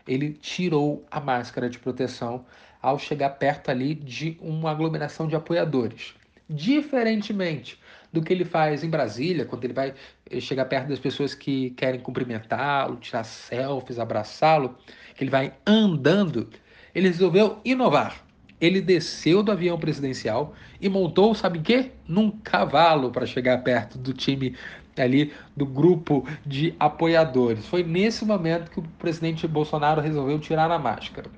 Ele 0.08 0.32
tirou 0.32 1.06
a 1.12 1.20
máscara 1.20 1.70
de 1.70 1.78
proteção 1.78 2.46
ao 2.82 2.98
chegar 2.98 3.32
perto 3.32 3.70
ali 3.70 3.94
de 3.94 4.38
uma 4.40 4.72
aglomeração 4.72 5.28
de 5.28 5.36
apoiadores. 5.36 6.16
Diferentemente 6.50 7.82
do 8.14 8.22
que 8.22 8.32
ele 8.32 8.46
faz 8.46 8.82
em 8.82 8.90
Brasília, 8.90 9.44
quando 9.44 9.66
ele 9.66 9.74
vai 9.74 9.94
eh, 10.32 10.40
chegar 10.40 10.64
perto 10.64 10.88
das 10.88 11.00
pessoas 11.00 11.36
que 11.36 11.72
querem 11.72 12.00
cumprimentá-lo, 12.00 12.96
tirar 12.96 13.26
selfies, 13.26 14.00
abraçá-lo, 14.00 14.78
que 15.14 15.26
ele 15.26 15.32
vai 15.32 15.54
andando, 15.68 16.50
ele 16.94 17.10
resolveu 17.10 17.60
inovar 17.66 18.25
ele 18.60 18.82
desceu 18.82 19.44
do 19.44 19.52
avião 19.52 19.78
presidencial 19.78 20.54
e 20.80 20.88
montou, 20.90 21.36
sabe 21.36 21.60
o 21.60 21.62
quê? 21.62 21.92
Num 22.08 22.32
cavalo 22.32 23.12
para 23.12 23.26
chegar 23.26 23.58
perto 23.64 23.98
do 23.98 24.14
time 24.14 24.56
ali 24.98 25.34
do 25.56 25.66
grupo 25.66 26.26
de 26.46 26.74
apoiadores. 26.80 27.68
Foi 27.68 27.84
nesse 27.84 28.24
momento 28.24 28.72
que 28.72 28.80
o 28.80 28.84
presidente 28.98 29.48
Bolsonaro 29.48 30.02
resolveu 30.02 30.40
tirar 30.40 30.72
a 30.72 30.80
máscara. 30.80 31.30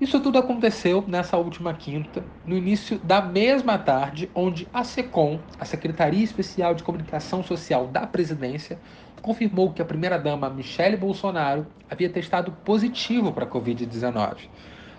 Isso 0.00 0.18
tudo 0.20 0.38
aconteceu 0.38 1.04
nessa 1.06 1.36
última 1.36 1.72
quinta, 1.72 2.24
no 2.44 2.56
início 2.56 2.98
da 2.98 3.22
mesma 3.22 3.78
tarde, 3.78 4.28
onde 4.34 4.66
a 4.72 4.82
SECOM, 4.82 5.40
a 5.58 5.64
Secretaria 5.64 6.24
Especial 6.24 6.74
de 6.74 6.82
Comunicação 6.82 7.44
Social 7.44 7.86
da 7.86 8.06
Presidência, 8.06 8.80
confirmou 9.22 9.72
que 9.72 9.80
a 9.80 9.84
primeira-dama 9.84 10.50
Michele 10.50 10.96
Bolsonaro 10.96 11.66
havia 11.88 12.10
testado 12.10 12.50
positivo 12.64 13.32
para 13.32 13.44
a 13.44 13.48
Covid-19. 13.48 14.48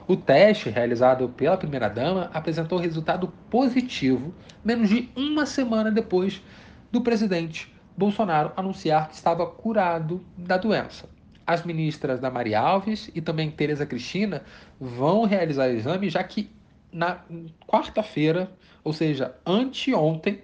O 0.07 0.15
teste 0.15 0.69
realizado 0.69 1.27
pela 1.29 1.57
primeira-dama 1.57 2.29
apresentou 2.31 2.77
resultado 2.77 3.33
positivo 3.49 4.33
menos 4.63 4.87
de 4.87 5.09
uma 5.15 5.47
semana 5.47 5.89
depois 5.89 6.43
do 6.91 7.01
presidente 7.01 7.73
Bolsonaro 7.97 8.51
anunciar 8.55 9.07
que 9.07 9.15
estava 9.15 9.47
curado 9.47 10.23
da 10.37 10.57
doença. 10.57 11.09
As 11.47 11.63
ministras 11.63 12.19
da 12.19 12.29
Maria 12.29 12.59
Alves 12.59 13.09
e 13.15 13.21
também 13.21 13.49
Tereza 13.49 13.85
Cristina 13.85 14.43
vão 14.79 15.25
realizar 15.25 15.69
o 15.69 15.73
exame, 15.73 16.09
já 16.09 16.23
que 16.23 16.51
na 16.91 17.19
quarta-feira, 17.67 18.51
ou 18.83 18.93
seja, 18.93 19.35
anteontem, 19.45 20.41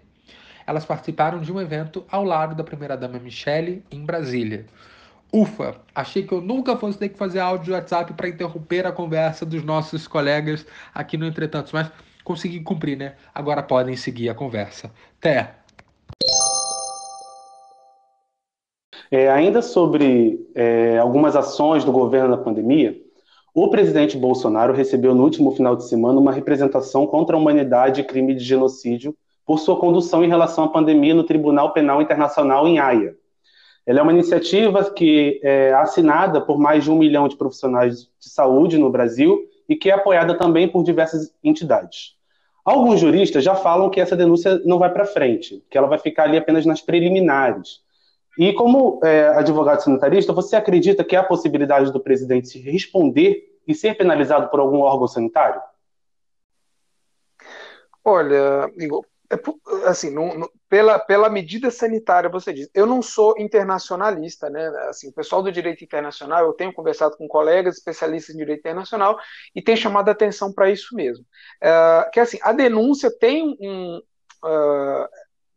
elas 0.65 0.85
participaram 0.85 1.39
de 1.39 1.51
um 1.51 1.61
evento 1.61 2.03
ao 2.09 2.23
lado 2.23 2.55
da 2.55 2.63
primeira-dama 2.63 3.19
Michele 3.19 3.83
em 3.91 4.03
Brasília. 4.03 4.65
Ufa, 5.33 5.75
achei 5.95 6.23
que 6.23 6.33
eu 6.33 6.41
nunca 6.41 6.75
fosse 6.75 6.97
ter 6.97 7.07
que 7.07 7.17
fazer 7.17 7.39
áudio 7.39 7.65
de 7.65 7.71
WhatsApp 7.71 8.13
para 8.13 8.27
interromper 8.27 8.85
a 8.85 8.91
conversa 8.91 9.45
dos 9.45 9.63
nossos 9.63 10.05
colegas 10.05 10.65
aqui 10.93 11.15
no 11.15 11.25
Entretanto, 11.25 11.69
mas 11.71 11.89
consegui 12.23 12.59
cumprir, 12.59 12.97
né? 12.97 13.15
Agora 13.33 13.63
podem 13.63 13.95
seguir 13.95 14.29
a 14.29 14.35
conversa. 14.35 14.91
Até! 15.17 15.55
É, 19.09 19.29
ainda 19.29 19.61
sobre 19.61 20.49
é, 20.53 20.97
algumas 20.97 21.35
ações 21.35 21.85
do 21.85 21.91
governo 21.93 22.29
na 22.29 22.37
pandemia, 22.37 22.97
o 23.53 23.69
presidente 23.69 24.17
Bolsonaro 24.17 24.73
recebeu 24.73 25.13
no 25.15 25.23
último 25.23 25.51
final 25.51 25.75
de 25.75 25.87
semana 25.87 26.19
uma 26.19 26.31
representação 26.31 27.07
contra 27.07 27.35
a 27.35 27.39
humanidade 27.39 28.01
e 28.01 28.03
crime 28.03 28.33
de 28.33 28.43
genocídio 28.43 29.15
por 29.45 29.59
sua 29.59 29.77
condução 29.79 30.23
em 30.23 30.29
relação 30.29 30.65
à 30.65 30.69
pandemia 30.69 31.13
no 31.13 31.23
Tribunal 31.23 31.73
Penal 31.73 32.01
Internacional 32.01 32.67
em 32.67 32.79
Haia. 32.79 33.15
Ela 33.85 33.99
é 33.99 34.03
uma 34.03 34.11
iniciativa 34.11 34.91
que 34.91 35.39
é 35.43 35.73
assinada 35.73 36.39
por 36.39 36.59
mais 36.59 36.83
de 36.83 36.91
um 36.91 36.97
milhão 36.97 37.27
de 37.27 37.35
profissionais 37.35 38.03
de 38.19 38.29
saúde 38.29 38.77
no 38.77 38.89
Brasil 38.91 39.47
e 39.67 39.75
que 39.75 39.89
é 39.89 39.93
apoiada 39.93 40.37
também 40.37 40.67
por 40.67 40.83
diversas 40.83 41.33
entidades. 41.43 42.15
Alguns 42.63 42.99
juristas 42.99 43.43
já 43.43 43.55
falam 43.55 43.89
que 43.89 43.99
essa 43.99 44.15
denúncia 44.15 44.61
não 44.65 44.77
vai 44.77 44.91
para 44.91 45.05
frente, 45.05 45.63
que 45.69 45.77
ela 45.77 45.87
vai 45.87 45.97
ficar 45.97 46.23
ali 46.23 46.37
apenas 46.37 46.65
nas 46.65 46.81
preliminares. 46.81 47.81
E 48.37 48.53
como 48.53 48.99
é, 49.03 49.29
advogado 49.29 49.81
sanitarista, 49.81 50.31
você 50.31 50.55
acredita 50.55 51.03
que 51.03 51.15
há 51.15 51.23
possibilidade 51.23 51.91
do 51.91 51.99
presidente 51.99 52.47
se 52.47 52.59
responder 52.59 53.43
e 53.67 53.73
ser 53.73 53.97
penalizado 53.97 54.47
por 54.49 54.59
algum 54.59 54.81
órgão 54.81 55.07
sanitário? 55.07 55.61
Olha, 58.03 58.71
Igor, 58.77 59.05
é, 59.31 59.87
assim, 59.87 60.11
não, 60.11 60.37
não, 60.37 60.49
pela, 60.67 60.99
pela 60.99 61.29
medida 61.29 61.71
sanitária, 61.71 62.29
você 62.29 62.51
diz. 62.51 62.69
Eu 62.73 62.85
não 62.85 63.01
sou 63.01 63.33
internacionalista, 63.37 64.49
né? 64.49 64.67
Assim, 64.89 65.07
o 65.07 65.13
pessoal 65.13 65.41
do 65.41 65.51
direito 65.51 65.83
internacional, 65.83 66.45
eu 66.45 66.53
tenho 66.53 66.73
conversado 66.73 67.15
com 67.15 67.27
colegas 67.29 67.77
especialistas 67.77 68.35
em 68.35 68.37
direito 68.37 68.59
internacional 68.59 69.17
e 69.55 69.61
tem 69.61 69.75
chamado 69.75 70.09
a 70.09 70.11
atenção 70.11 70.51
para 70.51 70.69
isso 70.69 70.93
mesmo. 70.93 71.25
Uh, 71.63 72.11
que 72.11 72.19
assim, 72.19 72.39
a 72.41 72.51
denúncia 72.51 73.09
tem 73.09 73.57
um, 73.61 74.01
uh, 74.43 75.07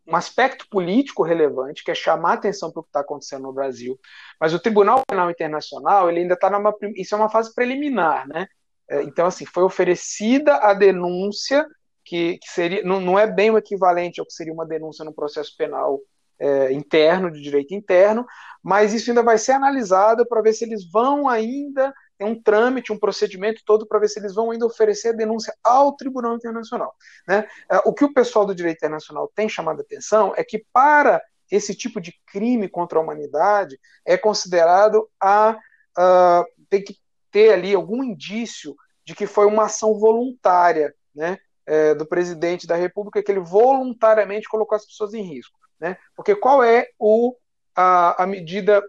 um 0.06 0.14
aspecto 0.14 0.68
político 0.68 1.24
relevante, 1.24 1.82
que 1.82 1.90
é 1.90 1.94
chamar 1.94 2.30
a 2.30 2.34
atenção 2.34 2.70
para 2.70 2.80
o 2.80 2.82
que 2.84 2.90
está 2.90 3.00
acontecendo 3.00 3.42
no 3.42 3.52
Brasil. 3.52 3.98
Mas 4.40 4.54
o 4.54 4.60
Tribunal 4.60 5.02
Penal 5.08 5.30
Internacional, 5.30 6.08
ele 6.08 6.20
ainda 6.20 6.34
está 6.34 6.48
numa. 6.48 6.72
Isso 6.94 7.14
é 7.14 7.18
uma 7.18 7.30
fase 7.30 7.52
preliminar, 7.52 8.28
né? 8.28 8.46
É, 8.88 9.02
então, 9.02 9.26
assim, 9.26 9.44
foi 9.44 9.64
oferecida 9.64 10.58
a 10.58 10.74
denúncia 10.74 11.66
que, 12.04 12.38
que 12.38 12.48
seria 12.48 12.82
não, 12.82 13.00
não, 13.00 13.18
é 13.18 13.26
bem 13.26 13.50
o 13.50 13.58
equivalente 13.58 14.20
ao 14.20 14.26
que 14.26 14.32
seria 14.32 14.52
uma 14.52 14.66
denúncia 14.66 15.04
no 15.04 15.14
processo 15.14 15.56
penal 15.56 16.00
é, 16.38 16.72
interno, 16.72 17.30
de 17.30 17.40
direito 17.40 17.74
interno, 17.74 18.26
mas 18.62 18.92
isso 18.92 19.10
ainda 19.10 19.22
vai 19.22 19.38
ser 19.38 19.52
analisado 19.52 20.26
para 20.26 20.42
ver 20.42 20.52
se 20.52 20.64
eles 20.64 20.90
vão 20.90 21.28
ainda 21.28 21.92
tem 22.16 22.26
um 22.26 22.40
trâmite, 22.40 22.92
um 22.92 22.98
procedimento 22.98 23.62
todo 23.64 23.86
para 23.86 23.98
ver 23.98 24.08
se 24.08 24.20
eles 24.20 24.34
vão 24.34 24.50
ainda 24.50 24.66
oferecer 24.66 25.08
a 25.08 25.12
denúncia 25.12 25.54
ao 25.64 25.96
Tribunal 25.96 26.36
Internacional. 26.36 26.94
Né? 27.26 27.46
É, 27.70 27.78
o 27.84 27.92
que 27.92 28.04
o 28.04 28.12
pessoal 28.12 28.46
do 28.46 28.54
direito 28.54 28.78
internacional 28.78 29.30
tem 29.34 29.48
chamado 29.48 29.80
a 29.80 29.82
atenção 29.82 30.32
é 30.36 30.44
que 30.44 30.64
para 30.72 31.20
esse 31.50 31.74
tipo 31.74 32.00
de 32.00 32.14
crime 32.26 32.68
contra 32.68 32.98
a 32.98 33.02
humanidade 33.02 33.78
é 34.04 34.16
considerado 34.16 35.08
a, 35.20 35.58
a 35.96 36.44
tem 36.68 36.82
que 36.82 36.96
ter 37.30 37.52
ali 37.52 37.74
algum 37.74 38.02
indício 38.02 38.74
de 39.04 39.14
que 39.14 39.26
foi 39.26 39.46
uma 39.46 39.64
ação 39.64 39.98
voluntária, 39.98 40.94
né? 41.14 41.38
É, 41.66 41.94
do 41.94 42.06
presidente 42.06 42.66
da 42.66 42.76
República 42.76 43.22
que 43.22 43.30
ele 43.30 43.40
voluntariamente 43.40 44.48
colocou 44.48 44.76
as 44.76 44.86
pessoas 44.86 45.14
em 45.14 45.22
risco. 45.22 45.58
Né? 45.78 45.96
Porque 46.16 46.34
qual 46.34 46.62
é 46.62 46.88
o, 46.98 47.36
a, 47.74 48.22
a 48.22 48.26
medida 48.26 48.82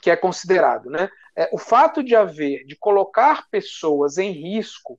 que 0.00 0.10
é 0.10 0.16
considerado? 0.16 0.90
Né? 0.90 1.08
É, 1.36 1.48
o 1.52 1.58
fato 1.58 2.02
de 2.02 2.14
haver, 2.14 2.64
de 2.64 2.76
colocar 2.76 3.48
pessoas 3.50 4.18
em 4.18 4.30
risco, 4.30 4.98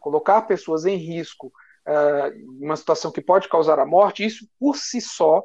colocar 0.00 0.42
pessoas 0.42 0.84
em 0.84 0.96
risco 0.96 1.52
uh, 1.86 2.64
uma 2.64 2.76
situação 2.76 3.10
que 3.10 3.20
pode 3.20 3.48
causar 3.48 3.78
a 3.78 3.86
morte, 3.86 4.24
isso 4.24 4.48
por 4.58 4.76
si 4.76 5.00
só 5.00 5.44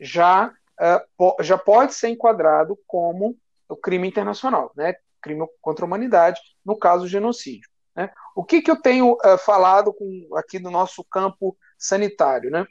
já, 0.00 0.52
uh, 0.80 1.42
já 1.42 1.58
pode 1.58 1.94
ser 1.94 2.08
enquadrado 2.08 2.78
como 2.86 3.36
o 3.68 3.76
crime 3.76 4.08
internacional, 4.08 4.72
né? 4.76 4.94
crime 5.20 5.46
contra 5.60 5.84
a 5.84 5.86
humanidade, 5.86 6.40
no 6.64 6.76
caso 6.76 7.08
genocídio. 7.08 7.68
Né? 7.98 8.08
O 8.32 8.44
que, 8.44 8.62
que 8.62 8.70
eu 8.70 8.80
tenho 8.80 9.14
uh, 9.14 9.36
falado 9.36 9.92
com, 9.92 10.28
aqui 10.36 10.60
no 10.60 10.70
nosso 10.70 11.02
campo 11.02 11.56
sanitário? 11.76 12.48
Né? 12.48 12.64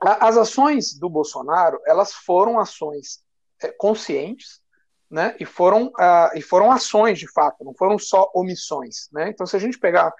As 0.00 0.36
ações 0.36 0.96
do 0.96 1.10
Bolsonaro 1.10 1.80
elas 1.84 2.12
foram 2.12 2.60
ações 2.60 3.24
é, 3.60 3.72
conscientes 3.72 4.60
né? 5.10 5.34
e, 5.40 5.44
foram, 5.44 5.88
uh, 5.88 6.30
e 6.36 6.40
foram 6.40 6.70
ações 6.70 7.18
de 7.18 7.28
fato, 7.32 7.64
não 7.64 7.74
foram 7.74 7.98
só 7.98 8.30
omissões. 8.32 9.08
Né? 9.10 9.30
Então, 9.30 9.48
se 9.48 9.56
a 9.56 9.58
gente 9.58 9.80
pegar 9.80 10.14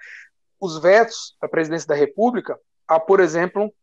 os 0.59 0.77
vetos 0.77 1.37
da 1.41 1.47
presidência 1.47 1.87
da 1.87 1.95
República, 1.95 2.59
há, 2.85 2.99
por 2.99 3.21
exemplo, 3.21 3.73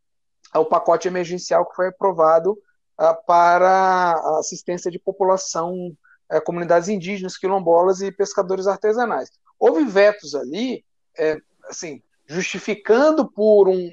o 0.54 0.66
pacote 0.66 1.08
emergencial 1.08 1.64
que 1.66 1.74
foi 1.74 1.88
aprovado 1.88 2.52
uh, 2.52 3.26
para 3.26 4.12
a 4.12 4.38
assistência 4.40 4.90
de 4.90 4.98
população, 4.98 5.96
uh, 6.30 6.42
comunidades 6.44 6.90
indígenas, 6.90 7.38
quilombolas 7.38 8.02
e 8.02 8.12
pescadores 8.12 8.66
artesanais 8.66 9.30
houve 9.58 9.84
vetos 9.84 10.34
ali, 10.34 10.84
é, 11.18 11.38
assim, 11.68 12.02
justificando 12.26 13.30
por 13.30 13.68
um, 13.68 13.90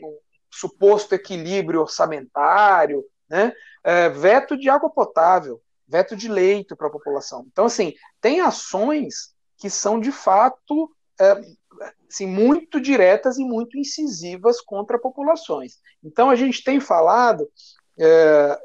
suposto 0.52 1.16
equilíbrio 1.16 1.82
orçamentário, 1.82 3.06
né? 3.30 3.54
É, 3.84 4.10
veto 4.10 4.58
de 4.58 4.70
água 4.70 4.90
potável, 4.90 5.62
veto 5.88 6.16
de 6.16 6.28
leito 6.28 6.76
para 6.76 6.88
a 6.88 6.92
população. 6.92 7.48
Então, 7.52 7.66
assim, 7.66 7.96
tem 8.20 8.42
ações 8.42 9.34
que 9.58 9.70
são 9.70 10.00
de 10.00 10.12
fato 10.12 10.92
é, 11.20 11.42
assim, 12.10 12.28
muito 12.28 12.80
diretas 12.80 13.38
e 13.38 13.44
muito 13.44 13.78
incisivas 13.78 14.60
contra 14.60 15.00
populações. 15.00 15.80
Então, 16.04 16.30
a 16.30 16.36
gente 16.36 16.64
tem 16.64 16.80
falado, 16.80 17.50
é, 17.98 18.60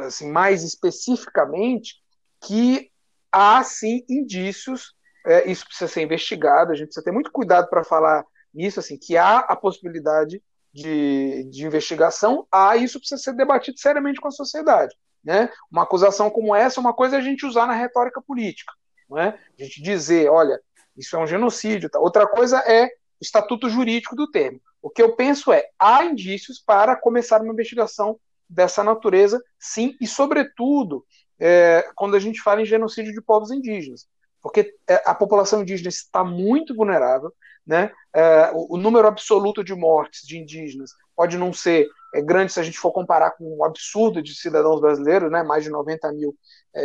assim, 0.00 0.30
mais 0.30 0.62
especificamente, 0.62 1.96
que 2.42 2.90
há 3.32 3.62
sim 3.64 4.04
indícios, 4.08 4.94
é, 5.26 5.50
isso 5.50 5.66
precisa 5.66 5.90
ser 5.90 6.02
investigado, 6.02 6.72
a 6.72 6.74
gente 6.74 6.86
precisa 6.86 7.04
ter 7.04 7.12
muito 7.12 7.30
cuidado 7.30 7.68
para 7.68 7.84
falar 7.84 8.24
nisso, 8.52 8.80
assim, 8.80 8.98
que 8.98 9.16
há 9.16 9.38
a 9.38 9.56
possibilidade 9.56 10.42
de, 10.72 11.44
de 11.50 11.66
investigação, 11.66 12.46
há 12.50 12.76
isso 12.76 12.98
precisa 12.98 13.20
ser 13.20 13.34
debatido 13.34 13.78
seriamente 13.78 14.20
com 14.20 14.28
a 14.28 14.32
sociedade. 14.32 14.94
Né? 15.22 15.50
Uma 15.70 15.82
acusação 15.82 16.30
como 16.30 16.54
essa, 16.54 16.80
uma 16.80 16.94
coisa 16.94 17.16
é 17.16 17.18
a 17.18 17.22
gente 17.22 17.44
usar 17.44 17.66
na 17.66 17.74
retórica 17.74 18.22
política, 18.22 18.72
não 19.08 19.18
é? 19.18 19.38
A 19.58 19.62
gente 19.62 19.82
dizer, 19.82 20.30
olha, 20.30 20.58
isso 20.96 21.14
é 21.16 21.18
um 21.18 21.26
genocídio. 21.26 21.90
Tá? 21.90 21.98
Outra 21.98 22.26
coisa 22.26 22.58
é 22.60 22.86
o 22.86 22.90
estatuto 23.20 23.68
jurídico 23.68 24.16
do 24.16 24.30
termo. 24.30 24.60
O 24.80 24.88
que 24.88 25.02
eu 25.02 25.14
penso 25.14 25.52
é, 25.52 25.66
há 25.78 26.04
indícios 26.04 26.58
para 26.58 26.96
começar 26.96 27.42
uma 27.42 27.52
investigação 27.52 28.18
dessa 28.48 28.82
natureza, 28.82 29.40
sim, 29.58 29.94
e 30.00 30.06
sobretudo 30.06 31.04
é, 31.38 31.88
quando 31.94 32.16
a 32.16 32.18
gente 32.18 32.40
fala 32.40 32.62
em 32.62 32.66
genocídio 32.66 33.12
de 33.12 33.20
povos 33.20 33.50
indígenas, 33.50 34.06
porque 34.42 34.74
é, 34.88 35.02
a 35.04 35.14
população 35.14 35.62
indígena 35.62 35.88
está 35.88 36.24
muito 36.24 36.74
vulnerável, 36.74 37.32
né? 37.66 37.92
É, 38.14 38.50
o, 38.54 38.76
número 38.76 39.06
absoluto 39.06 39.62
de 39.62 39.74
mortes 39.74 40.26
de 40.26 40.38
indígenas 40.38 40.90
pode 41.14 41.36
não 41.36 41.52
ser 41.52 41.88
é, 42.14 42.20
grande 42.20 42.52
se 42.52 42.58
a 42.58 42.62
gente 42.62 42.78
for 42.78 42.90
comparar 42.90 43.32
com 43.32 43.44
o 43.58 43.64
absurdo 43.64 44.22
de 44.22 44.34
cidadãos 44.34 44.80
brasileiros, 44.80 45.30
né? 45.30 45.42
mais 45.42 45.62
de 45.62 45.70
90 45.70 46.10
mil 46.12 46.34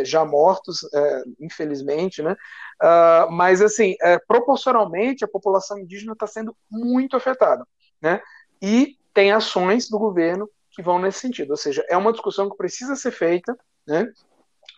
já 0.02 0.24
mortos, 0.24 0.80
infelizmente, 1.38 2.20
né? 2.20 2.32
Uh, 2.82 3.30
mas, 3.30 3.62
assim, 3.62 3.94
proporcionalmente, 4.26 5.24
a 5.24 5.28
população 5.28 5.78
indígena 5.78 6.12
está 6.12 6.26
sendo 6.26 6.56
muito 6.68 7.16
afetada, 7.16 7.64
né? 8.02 8.20
E 8.60 8.96
tem 9.14 9.30
ações 9.30 9.88
do 9.88 9.96
governo 9.96 10.50
que 10.72 10.82
vão 10.82 10.98
nesse 10.98 11.20
sentido, 11.20 11.52
ou 11.52 11.56
seja, 11.56 11.84
é 11.88 11.96
uma 11.96 12.10
discussão 12.10 12.50
que 12.50 12.56
precisa 12.56 12.96
ser 12.96 13.12
feita, 13.12 13.56
né? 13.86 14.12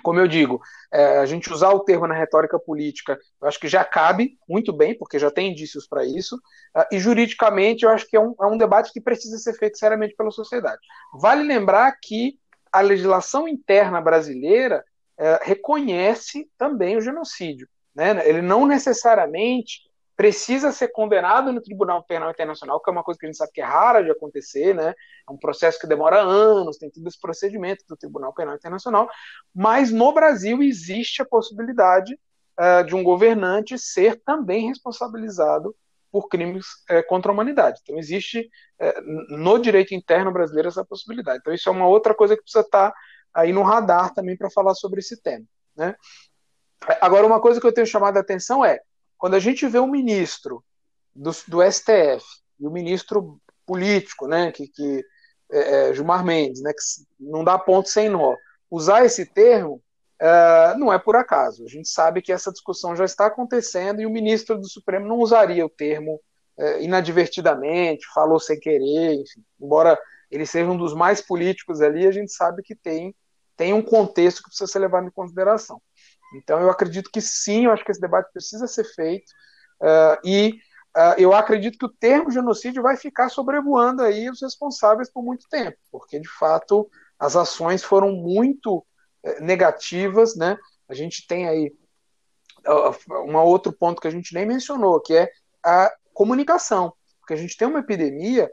Como 0.02 0.20
eu 0.20 0.28
digo, 0.28 0.60
é, 0.92 1.18
a 1.18 1.26
gente 1.26 1.52
usar 1.52 1.70
o 1.70 1.80
termo 1.80 2.06
na 2.06 2.14
retórica 2.14 2.58
política, 2.58 3.18
eu 3.40 3.48
acho 3.48 3.58
que 3.58 3.68
já 3.68 3.84
cabe 3.84 4.38
muito 4.48 4.72
bem, 4.72 4.96
porque 4.96 5.18
já 5.18 5.30
tem 5.30 5.50
indícios 5.50 5.86
para 5.86 6.04
isso, 6.04 6.36
uh, 6.76 6.84
e 6.92 6.98
juridicamente 6.98 7.84
eu 7.84 7.90
acho 7.90 8.08
que 8.08 8.16
é 8.16 8.20
um, 8.20 8.34
é 8.40 8.46
um 8.46 8.56
debate 8.56 8.92
que 8.92 9.00
precisa 9.00 9.38
ser 9.38 9.54
feito 9.54 9.78
seriamente 9.78 10.14
pela 10.14 10.30
sociedade. 10.30 10.80
Vale 11.20 11.42
lembrar 11.42 11.92
que 12.00 12.38
a 12.72 12.80
legislação 12.80 13.48
interna 13.48 14.00
brasileira 14.00 14.84
é, 15.18 15.40
reconhece 15.42 16.48
também 16.56 16.96
o 16.96 17.00
genocídio. 17.00 17.68
Né? 17.94 18.28
Ele 18.28 18.40
não 18.40 18.66
necessariamente 18.66 19.87
precisa 20.18 20.72
ser 20.72 20.88
condenado 20.88 21.52
no 21.52 21.62
Tribunal 21.62 22.02
Penal 22.02 22.32
Internacional, 22.32 22.80
que 22.80 22.90
é 22.90 22.92
uma 22.92 23.04
coisa 23.04 23.20
que 23.20 23.24
a 23.24 23.28
gente 23.28 23.38
sabe 23.38 23.52
que 23.52 23.60
é 23.60 23.64
rara 23.64 24.02
de 24.02 24.10
acontecer, 24.10 24.74
né? 24.74 24.88
É 24.90 25.32
um 25.32 25.38
processo 25.38 25.78
que 25.78 25.86
demora 25.86 26.20
anos, 26.20 26.76
tem 26.76 26.90
todo 26.90 27.06
esse 27.06 27.20
procedimento 27.20 27.84
do 27.88 27.96
Tribunal 27.96 28.34
Penal 28.34 28.56
Internacional, 28.56 29.08
mas 29.54 29.92
no 29.92 30.12
Brasil 30.12 30.60
existe 30.60 31.22
a 31.22 31.24
possibilidade 31.24 32.18
uh, 32.58 32.84
de 32.84 32.96
um 32.96 33.04
governante 33.04 33.78
ser 33.78 34.20
também 34.24 34.66
responsabilizado 34.66 35.72
por 36.10 36.26
crimes 36.28 36.66
uh, 36.90 37.06
contra 37.06 37.30
a 37.30 37.32
humanidade. 37.34 37.78
Então 37.84 37.96
existe 37.96 38.50
uh, 38.80 39.36
no 39.38 39.56
direito 39.56 39.94
interno 39.94 40.32
brasileiro 40.32 40.66
essa 40.66 40.84
possibilidade. 40.84 41.38
Então 41.38 41.54
isso 41.54 41.68
é 41.68 41.72
uma 41.72 41.86
outra 41.86 42.12
coisa 42.12 42.34
que 42.34 42.42
precisa 42.42 42.64
estar 42.64 42.92
aí 43.32 43.52
no 43.52 43.62
radar 43.62 44.12
também 44.12 44.36
para 44.36 44.50
falar 44.50 44.74
sobre 44.74 44.98
esse 44.98 45.22
tema, 45.22 45.46
né? 45.76 45.94
Agora 47.00 47.24
uma 47.24 47.40
coisa 47.40 47.60
que 47.60 47.66
eu 47.68 47.72
tenho 47.72 47.86
chamado 47.86 48.16
a 48.16 48.20
atenção 48.20 48.64
é 48.64 48.80
quando 49.18 49.34
a 49.34 49.40
gente 49.40 49.66
vê 49.66 49.78
um 49.78 49.90
ministro 49.90 50.64
do, 51.14 51.30
do 51.48 51.70
STF 51.70 52.24
e 52.58 52.66
o 52.66 52.70
um 52.70 52.72
ministro 52.72 53.40
político, 53.66 54.26
né, 54.26 54.50
que, 54.52 54.68
que 54.68 55.04
é, 55.50 55.90
é, 55.90 55.94
Gilmar 55.94 56.24
Mendes, 56.24 56.62
né, 56.62 56.72
que 56.72 56.80
não 57.20 57.44
dá 57.44 57.58
ponto 57.58 57.88
sem 57.88 58.08
nó, 58.08 58.34
usar 58.70 59.04
esse 59.04 59.26
termo 59.26 59.82
é, 60.20 60.74
não 60.76 60.92
é 60.92 60.98
por 60.98 61.16
acaso. 61.16 61.64
A 61.64 61.68
gente 61.68 61.88
sabe 61.88 62.22
que 62.22 62.32
essa 62.32 62.52
discussão 62.52 62.96
já 62.96 63.04
está 63.04 63.26
acontecendo 63.26 64.00
e 64.00 64.06
o 64.06 64.10
ministro 64.10 64.58
do 64.58 64.68
Supremo 64.68 65.06
não 65.06 65.18
usaria 65.18 65.66
o 65.66 65.70
termo 65.70 66.20
é, 66.56 66.82
inadvertidamente, 66.82 68.06
falou 68.12 68.40
sem 68.40 68.58
querer, 68.58 69.14
enfim, 69.14 69.44
embora 69.60 69.98
ele 70.30 70.44
seja 70.44 70.70
um 70.70 70.76
dos 70.76 70.92
mais 70.92 71.20
políticos 71.20 71.80
ali, 71.80 72.06
a 72.06 72.10
gente 72.10 72.32
sabe 72.32 72.62
que 72.62 72.74
tem, 72.74 73.14
tem 73.56 73.72
um 73.72 73.82
contexto 73.82 74.42
que 74.42 74.48
precisa 74.48 74.70
ser 74.70 74.80
levado 74.80 75.06
em 75.06 75.10
consideração. 75.10 75.80
Então, 76.34 76.60
eu 76.60 76.70
acredito 76.70 77.10
que 77.10 77.20
sim, 77.20 77.64
eu 77.64 77.72
acho 77.72 77.84
que 77.84 77.90
esse 77.90 78.00
debate 78.00 78.30
precisa 78.32 78.66
ser 78.66 78.84
feito, 78.84 79.30
uh, 79.80 80.18
e 80.24 80.60
uh, 80.96 81.14
eu 81.16 81.32
acredito 81.32 81.78
que 81.78 81.86
o 81.86 81.94
termo 82.00 82.30
genocídio 82.30 82.82
vai 82.82 82.96
ficar 82.96 83.28
sobrevoando 83.28 84.02
aí 84.02 84.28
os 84.28 84.42
responsáveis 84.42 85.10
por 85.10 85.22
muito 85.22 85.48
tempo, 85.48 85.76
porque, 85.90 86.20
de 86.20 86.28
fato, 86.28 86.88
as 87.18 87.34
ações 87.34 87.82
foram 87.82 88.12
muito 88.12 88.78
uh, 88.78 89.40
negativas, 89.40 90.36
né? 90.36 90.56
A 90.88 90.94
gente 90.94 91.26
tem 91.26 91.48
aí 91.48 91.72
um 93.26 93.36
outro 93.36 93.72
ponto 93.72 94.00
que 94.00 94.08
a 94.08 94.10
gente 94.10 94.34
nem 94.34 94.44
mencionou, 94.44 95.00
que 95.00 95.14
é 95.14 95.30
a 95.64 95.90
comunicação, 96.12 96.92
porque 97.20 97.32
a 97.32 97.36
gente 97.36 97.56
tem 97.56 97.68
uma 97.68 97.78
epidemia 97.78 98.50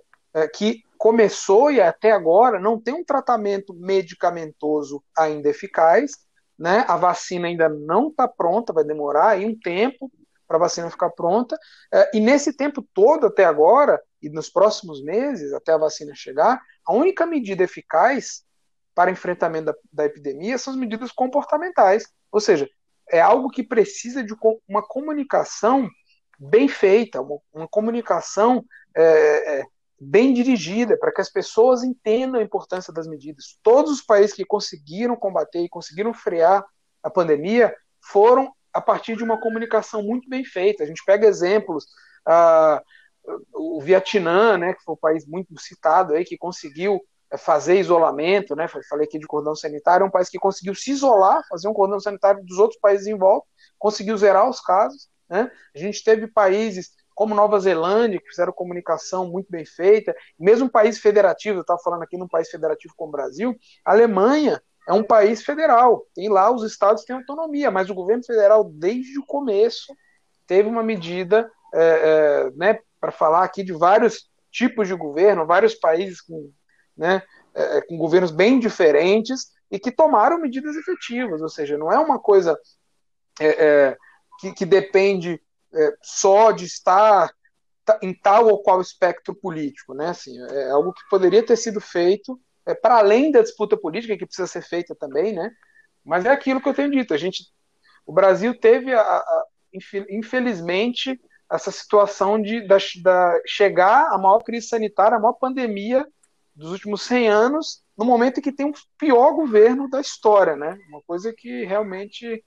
que 0.53 0.83
começou 0.97 1.71
e 1.71 1.81
até 1.81 2.11
agora 2.11 2.59
não 2.59 2.79
tem 2.79 2.93
um 2.93 3.03
tratamento 3.03 3.73
medicamentoso 3.73 5.03
ainda 5.17 5.49
eficaz, 5.49 6.24
né? 6.57 6.85
A 6.87 6.97
vacina 6.97 7.47
ainda 7.47 7.69
não 7.69 8.09
está 8.09 8.27
pronta, 8.27 8.73
vai 8.73 8.83
demorar 8.83 9.29
aí 9.29 9.45
um 9.45 9.57
tempo 9.57 10.11
para 10.47 10.57
a 10.57 10.59
vacina 10.59 10.89
ficar 10.89 11.09
pronta. 11.09 11.57
É, 11.93 12.17
e 12.17 12.19
nesse 12.19 12.53
tempo 12.53 12.85
todo 12.93 13.27
até 13.27 13.45
agora, 13.45 14.01
e 14.21 14.29
nos 14.29 14.49
próximos 14.49 15.03
meses, 15.03 15.53
até 15.53 15.73
a 15.73 15.77
vacina 15.77 16.13
chegar, 16.15 16.61
a 16.85 16.93
única 16.93 17.25
medida 17.25 17.63
eficaz 17.63 18.43
para 18.93 19.11
enfrentamento 19.11 19.65
da, 19.65 19.75
da 19.91 20.05
epidemia 20.05 20.57
são 20.57 20.73
as 20.73 20.79
medidas 20.79 21.11
comportamentais. 21.11 22.07
Ou 22.31 22.39
seja, 22.39 22.69
é 23.11 23.19
algo 23.19 23.49
que 23.49 23.63
precisa 23.63 24.23
de 24.23 24.33
uma 24.67 24.85
comunicação 24.85 25.89
bem 26.39 26.67
feita, 26.67 27.21
uma, 27.21 27.39
uma 27.53 27.67
comunicação 27.67 28.63
é, 28.95 29.59
é, 29.59 29.65
bem 30.05 30.33
dirigida, 30.33 30.97
para 30.97 31.11
que 31.11 31.21
as 31.21 31.29
pessoas 31.29 31.83
entendam 31.83 32.39
a 32.39 32.43
importância 32.43 32.93
das 32.93 33.07
medidas. 33.07 33.57
Todos 33.63 33.91
os 33.91 34.01
países 34.01 34.35
que 34.35 34.45
conseguiram 34.45 35.15
combater 35.15 35.59
e 35.59 35.69
conseguiram 35.69 36.13
frear 36.13 36.63
a 37.03 37.09
pandemia 37.09 37.75
foram 38.01 38.53
a 38.71 38.81
partir 38.81 39.15
de 39.15 39.23
uma 39.23 39.39
comunicação 39.39 40.03
muito 40.03 40.29
bem 40.29 40.43
feita. 40.43 40.83
A 40.83 40.85
gente 40.85 41.03
pega 41.05 41.27
exemplos, 41.27 41.85
uh, 42.27 42.81
o 43.53 43.81
Vietnã, 43.81 44.57
né, 44.57 44.73
que 44.73 44.83
foi 44.83 44.93
um 44.93 44.97
país 44.97 45.25
muito 45.25 45.59
citado 45.59 46.13
aí, 46.13 46.23
que 46.23 46.37
conseguiu 46.37 47.01
eh, 47.31 47.37
fazer 47.37 47.79
isolamento, 47.79 48.55
né, 48.55 48.67
falei 48.67 49.07
aqui 49.07 49.17
de 49.17 49.25
cordão 49.25 49.55
sanitário, 49.55 50.03
é 50.03 50.07
um 50.07 50.11
país 50.11 50.29
que 50.29 50.37
conseguiu 50.37 50.75
se 50.75 50.91
isolar, 50.91 51.41
fazer 51.49 51.67
um 51.67 51.73
cordão 51.73 51.99
sanitário 51.99 52.43
dos 52.45 52.59
outros 52.59 52.79
países 52.79 53.07
em 53.07 53.17
volta, 53.17 53.47
conseguiu 53.79 54.15
zerar 54.17 54.47
os 54.47 54.59
casos, 54.61 55.09
né? 55.27 55.49
A 55.75 55.79
gente 55.79 56.03
teve 56.03 56.27
países 56.27 56.91
como 57.15 57.33
Nova 57.33 57.57
Zelândia, 57.59 58.19
que 58.19 58.29
fizeram 58.29 58.51
comunicação 58.51 59.29
muito 59.31 59.49
bem 59.49 59.65
feita, 59.65 60.13
mesmo 60.37 60.69
país 60.69 60.99
federativo, 60.99 61.59
eu 61.59 61.61
estava 61.61 61.79
falando 61.79 62.03
aqui 62.03 62.17
num 62.17 62.27
país 62.27 62.49
federativo 62.49 62.93
como 62.95 63.09
o 63.09 63.11
Brasil, 63.13 63.55
a 63.85 63.93
Alemanha 63.93 64.61
é 64.87 64.93
um 64.93 65.03
país 65.03 65.43
federal, 65.43 66.05
tem 66.13 66.29
lá 66.29 66.51
os 66.51 66.63
estados 66.63 67.05
têm 67.05 67.15
autonomia, 67.15 67.71
mas 67.71 67.89
o 67.89 67.95
governo 67.95 68.23
federal, 68.23 68.65
desde 68.65 69.17
o 69.17 69.25
começo, 69.25 69.95
teve 70.45 70.69
uma 70.69 70.83
medida, 70.83 71.49
é, 71.73 71.79
é, 71.81 72.51
né, 72.51 72.79
para 72.99 73.11
falar 73.11 73.43
aqui 73.43 73.63
de 73.63 73.73
vários 73.73 74.29
tipos 74.51 74.87
de 74.87 74.93
governo, 74.93 75.45
vários 75.45 75.73
países 75.73 76.21
com, 76.21 76.51
né, 76.95 77.23
é, 77.55 77.81
com 77.81 77.97
governos 77.97 78.29
bem 78.29 78.59
diferentes 78.59 79.47
e 79.71 79.79
que 79.79 79.91
tomaram 79.91 80.39
medidas 80.39 80.75
efetivas, 80.75 81.41
ou 81.41 81.49
seja, 81.49 81.77
não 81.77 81.91
é 81.91 81.97
uma 81.97 82.19
coisa 82.19 82.59
é, 83.39 83.47
é, 83.47 83.97
que, 84.39 84.53
que 84.53 84.65
depende 84.65 85.41
é, 85.75 85.93
só 86.01 86.51
de 86.51 86.65
estar 86.65 87.31
em 88.01 88.13
tal 88.13 88.47
ou 88.47 88.63
qual 88.63 88.81
espectro 88.81 89.35
político, 89.35 89.93
né? 89.93 90.09
Assim, 90.09 90.35
é 90.41 90.71
algo 90.71 90.93
que 90.93 91.01
poderia 91.09 91.45
ter 91.45 91.55
sido 91.55 91.79
feito 91.79 92.39
é, 92.65 92.73
para 92.73 92.97
além 92.97 93.31
da 93.31 93.41
disputa 93.41 93.77
política 93.77 94.17
que 94.17 94.25
precisa 94.25 94.47
ser 94.47 94.61
feita 94.61 94.95
também, 94.95 95.33
né? 95.33 95.51
Mas 96.03 96.25
é 96.25 96.29
aquilo 96.29 96.61
que 96.61 96.67
eu 96.67 96.73
tenho 96.73 96.89
dito. 96.89 97.13
A 97.13 97.17
gente, 97.17 97.43
o 98.05 98.13
Brasil 98.13 98.57
teve, 98.59 98.93
a, 98.93 99.01
a, 99.01 99.45
infelizmente, 100.09 101.19
essa 101.51 101.71
situação 101.71 102.41
de 102.41 102.65
da, 102.67 102.77
da, 103.03 103.41
chegar 103.45 104.11
à 104.11 104.17
maior 104.17 104.39
crise 104.39 104.67
sanitária, 104.67 105.17
a 105.17 105.19
maior 105.19 105.33
pandemia 105.33 106.05
dos 106.55 106.71
últimos 106.71 107.01
100 107.03 107.27
anos, 107.27 107.83
no 107.97 108.05
momento 108.05 108.39
em 108.39 108.41
que 108.41 108.51
tem 108.51 108.65
o 108.67 108.73
pior 108.97 109.33
governo 109.33 109.89
da 109.89 109.99
história, 109.99 110.55
né? 110.55 110.77
Uma 110.89 111.01
coisa 111.01 111.33
que 111.35 111.65
realmente, 111.65 112.43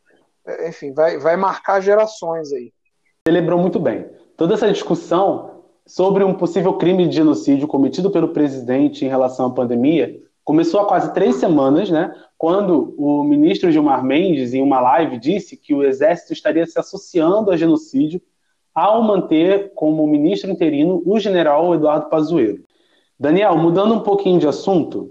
é, 0.46 0.68
enfim, 0.68 0.92
vai, 0.92 1.18
vai 1.18 1.36
marcar 1.36 1.80
gerações 1.80 2.52
aí. 2.52 2.72
Lembrou 3.30 3.58
muito 3.58 3.78
bem. 3.78 4.06
Toda 4.36 4.54
essa 4.54 4.70
discussão 4.70 5.62
sobre 5.86 6.22
um 6.22 6.34
possível 6.34 6.74
crime 6.74 7.08
de 7.08 7.16
genocídio 7.16 7.66
cometido 7.66 8.10
pelo 8.10 8.28
presidente 8.28 9.04
em 9.04 9.08
relação 9.08 9.46
à 9.46 9.50
pandemia 9.50 10.20
começou 10.44 10.80
há 10.80 10.86
quase 10.86 11.12
três 11.12 11.36
semanas, 11.36 11.90
né, 11.90 12.14
quando 12.38 12.94
o 12.96 13.22
ministro 13.22 13.70
Gilmar 13.70 14.02
Mendes, 14.02 14.54
em 14.54 14.62
uma 14.62 14.80
live, 14.80 15.18
disse 15.18 15.56
que 15.56 15.74
o 15.74 15.82
Exército 15.82 16.32
estaria 16.32 16.64
se 16.66 16.78
associando 16.78 17.50
a 17.50 17.56
genocídio 17.56 18.20
ao 18.74 19.02
manter 19.02 19.72
como 19.74 20.06
ministro 20.06 20.50
interino 20.50 21.02
o 21.04 21.18
general 21.18 21.74
Eduardo 21.74 22.08
Pazuello. 22.08 22.60
Daniel, 23.20 23.58
mudando 23.58 23.94
um 23.94 24.00
pouquinho 24.00 24.38
de 24.38 24.46
assunto, 24.46 25.10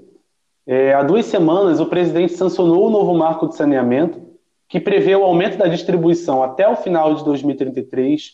é, 0.66 0.94
há 0.94 1.04
duas 1.04 1.26
semanas 1.26 1.80
o 1.80 1.86
presidente 1.86 2.34
sancionou 2.34 2.88
o 2.88 2.90
novo 2.90 3.14
marco 3.14 3.48
de 3.48 3.56
saneamento, 3.56 4.20
que 4.68 4.80
prevê 4.80 5.16
o 5.16 5.24
aumento 5.24 5.58
da 5.58 5.68
distribuição 5.68 6.44
até 6.44 6.68
o 6.68 6.76
final 6.76 7.16
de 7.16 7.24
2033 7.24 8.34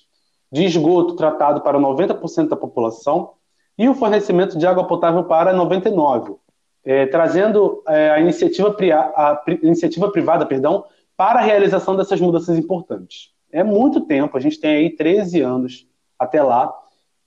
de 0.51 0.65
esgoto 0.65 1.15
tratado 1.15 1.61
para 1.61 1.79
90% 1.79 2.47
da 2.47 2.55
população 2.55 3.31
e 3.77 3.89
o 3.89 3.95
fornecimento 3.95 4.57
de 4.57 4.67
água 4.67 4.85
potável 4.85 5.23
para 5.23 5.53
99%, 5.53 6.37
é, 6.85 7.05
trazendo 7.07 7.81
é, 7.87 8.11
a, 8.11 8.19
iniciativa, 8.19 8.75
a 9.15 9.43
iniciativa 9.63 10.11
privada 10.11 10.45
perdão, 10.45 10.85
para 11.17 11.39
a 11.39 11.43
realização 11.43 11.95
dessas 11.95 12.19
mudanças 12.19 12.57
importantes. 12.57 13.31
É 13.51 13.63
muito 13.63 14.01
tempo, 14.01 14.37
a 14.37 14.39
gente 14.39 14.59
tem 14.59 14.75
aí 14.75 14.95
13 14.95 15.41
anos 15.41 15.87
até 16.17 16.41
lá. 16.41 16.73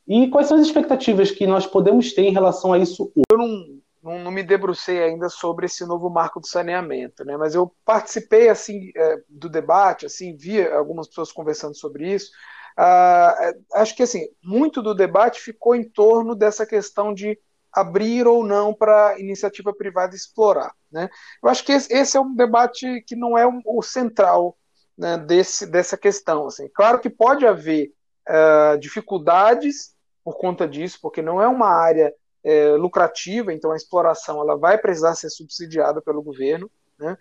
E 0.07 0.29
quais 0.29 0.47
são 0.47 0.57
as 0.57 0.65
expectativas 0.65 1.31
que 1.31 1.47
nós 1.47 1.67
podemos 1.67 2.13
ter 2.13 2.23
em 2.23 2.33
relação 2.33 2.73
a 2.73 2.79
isso? 2.79 3.13
Eu 3.31 3.39
não, 3.39 3.65
não, 4.07 4.21
não 4.21 4.31
me 4.31 4.45
debrucei 4.45 5.03
ainda 5.03 5.29
sobre 5.29 5.67
esse 5.67 5.85
novo 5.85 6.09
marco 6.09 6.39
do 6.39 6.47
saneamento, 6.47 7.25
né? 7.25 7.37
mas 7.37 7.55
eu 7.57 7.75
participei 7.85 8.49
assim 8.49 8.93
é, 8.97 9.17
do 9.29 9.49
debate, 9.49 10.07
assim 10.07 10.37
vi 10.37 10.65
algumas 10.65 11.09
pessoas 11.09 11.33
conversando 11.33 11.75
sobre 11.75 12.15
isso. 12.15 12.31
Ah, 12.77 13.53
acho 13.75 13.97
que 13.97 14.03
assim 14.03 14.29
muito 14.43 14.81
do 14.81 14.95
debate 14.95 15.41
ficou 15.41 15.75
em 15.75 15.83
torno 15.83 16.35
dessa 16.35 16.67
questão 16.67 17.13
de 17.13 17.39
abrir 17.73 18.27
ou 18.27 18.45
não 18.45 18.73
para 18.73 19.19
iniciativa 19.19 19.75
privada 19.75 20.15
explorar. 20.15 20.73
Né? 20.91 21.09
Eu 21.43 21.49
acho 21.49 21.65
que 21.65 21.73
esse 21.73 22.17
é 22.17 22.21
um 22.21 22.35
debate 22.35 23.03
que 23.07 23.17
não 23.17 23.37
é 23.37 23.45
o 23.47 23.83
central 23.83 24.57
né, 24.97 25.19
desse, 25.19 25.67
dessa 25.67 25.97
questão. 25.97 26.47
Assim. 26.47 26.69
Claro 26.75 27.01
que 27.01 27.11
pode 27.11 27.47
haver 27.47 27.93
uh, 28.29 28.79
dificuldades 28.79 29.95
por 30.25 30.39
conta 30.39 30.67
disso, 30.67 30.99
porque 31.03 31.21
não 31.21 31.41
é 31.41 31.47
uma 31.47 31.69
área 31.69 32.15
uh, 32.47 32.77
lucrativa, 32.77 33.53
então 33.53 33.73
a 33.73 33.77
exploração 33.77 34.41
ela 34.41 34.57
vai 34.57 34.79
precisar 34.79 35.15
ser 35.15 35.31
subsidiada 35.31 36.01
pelo 36.01 36.23
governo. 36.23 36.71
Né? 36.99 37.13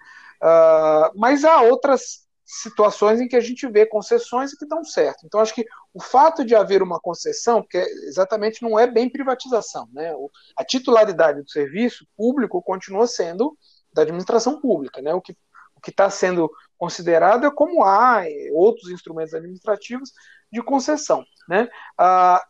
Uh, 0.42 1.20
mas 1.20 1.44
há 1.44 1.62
outras 1.62 2.26
situações 2.46 3.20
em 3.20 3.28
que 3.28 3.36
a 3.36 3.40
gente 3.40 3.68
vê 3.68 3.88
concessões 3.88 4.54
que 4.54 4.68
dão 4.68 4.84
certo. 4.84 5.26
Então, 5.26 5.40
acho 5.40 5.56
que 5.56 5.66
o 5.92 6.00
fato 6.00 6.46
de 6.46 6.54
haver 6.54 6.84
uma 6.84 7.00
concessão, 7.00 7.62
porque 7.62 7.80
exatamente 8.08 8.62
não 8.62 8.78
é 8.78 8.86
bem 8.86 9.10
privatização, 9.10 9.90
né? 9.92 10.14
a 10.56 10.64
titularidade 10.64 11.42
do 11.42 11.50
serviço 11.50 12.06
público 12.16 12.62
continua 12.62 13.08
sendo 13.08 13.58
da 13.92 14.04
administração 14.04 14.62
pública, 14.62 15.02
né? 15.02 15.14
O 15.14 15.22
que 15.22 15.36
o 15.76 15.82
que 15.82 15.92
está 15.92 16.10
sendo 16.10 16.50
considerado 16.78 17.46
é 17.46 17.52
como 17.52 17.84
há 17.84 18.24
outros 18.54 18.90
instrumentos 18.90 19.34
administrativos 19.34 20.12
de 20.52 20.62
concessão, 20.64 21.24
né? 21.48 21.68
Ah, 21.98 22.44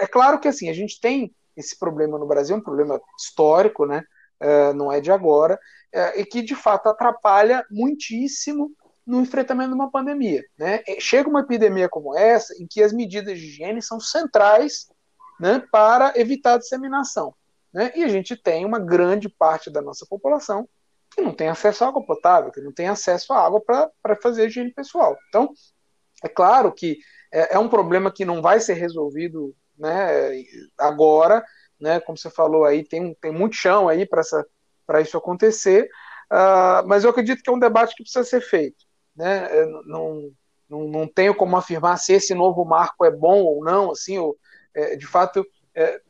é 0.00 0.06
claro 0.06 0.40
que 0.40 0.48
assim 0.48 0.68
a 0.68 0.72
gente 0.72 1.00
tem 1.00 1.34
esse 1.60 1.78
problema 1.78 2.18
no 2.18 2.26
Brasil, 2.26 2.56
um 2.56 2.60
problema 2.60 3.00
histórico, 3.18 3.86
né? 3.86 4.02
É, 4.40 4.72
não 4.72 4.90
é 4.90 5.00
de 5.00 5.12
agora, 5.12 5.58
é, 5.92 6.20
e 6.20 6.24
que 6.24 6.40
de 6.40 6.54
fato 6.54 6.88
atrapalha 6.88 7.64
muitíssimo 7.70 8.72
no 9.06 9.20
enfrentamento 9.20 9.70
de 9.70 9.74
uma 9.74 9.90
pandemia. 9.90 10.44
Né? 10.58 10.82
Chega 10.98 11.28
uma 11.28 11.40
epidemia 11.40 11.88
como 11.88 12.16
essa, 12.16 12.54
em 12.60 12.66
que 12.66 12.82
as 12.82 12.92
medidas 12.92 13.38
de 13.38 13.46
higiene 13.46 13.82
são 13.82 14.00
centrais 14.00 14.88
né, 15.38 15.62
para 15.70 16.12
evitar 16.16 16.54
a 16.54 16.58
disseminação. 16.58 17.34
Né? 17.72 17.92
E 17.94 18.04
a 18.04 18.08
gente 18.08 18.36
tem 18.36 18.64
uma 18.64 18.78
grande 18.78 19.28
parte 19.28 19.70
da 19.70 19.82
nossa 19.82 20.06
população 20.06 20.68
que 21.14 21.22
não 21.22 21.34
tem 21.34 21.48
acesso 21.48 21.84
à 21.84 21.88
água 21.88 22.04
potável, 22.04 22.52
que 22.52 22.60
não 22.60 22.72
tem 22.72 22.88
acesso 22.88 23.32
à 23.32 23.44
água 23.44 23.60
para 23.60 24.16
fazer 24.22 24.46
higiene 24.46 24.72
pessoal. 24.72 25.18
Então, 25.28 25.52
é 26.22 26.28
claro 26.28 26.72
que 26.72 26.98
é, 27.32 27.56
é, 27.56 27.58
um 27.58 27.68
problema 27.68 28.12
que 28.12 28.24
não 28.24 28.40
vai 28.40 28.60
ser 28.60 28.74
resolvido 28.74 29.54
né, 29.80 30.44
agora, 30.78 31.44
né, 31.80 31.98
como 32.00 32.16
você 32.16 32.30
falou 32.30 32.64
aí, 32.64 32.84
tem, 32.84 33.14
tem 33.14 33.32
muito 33.32 33.56
chão 33.56 33.88
aí 33.88 34.06
para 34.06 35.00
isso 35.00 35.16
acontecer, 35.16 35.88
uh, 36.30 36.86
mas 36.86 37.02
eu 37.02 37.10
acredito 37.10 37.42
que 37.42 37.50
é 37.50 37.52
um 37.52 37.58
debate 37.58 37.94
que 37.96 38.02
precisa 38.02 38.24
ser 38.24 38.42
feito 38.42 38.90
né? 39.20 39.48
Não, 39.84 40.32
não, 40.68 40.88
não 40.88 41.06
tenho 41.06 41.34
como 41.34 41.56
afirmar 41.56 41.98
se 41.98 42.12
esse 42.12 42.34
novo 42.34 42.64
marco 42.64 43.04
é 43.04 43.10
bom 43.10 43.42
ou 43.42 43.64
não, 43.64 43.90
assim, 43.90 44.16
eu, 44.16 44.36
é, 44.74 44.96
de 44.96 45.06
fato, 45.06 45.44
é, 45.74 46.00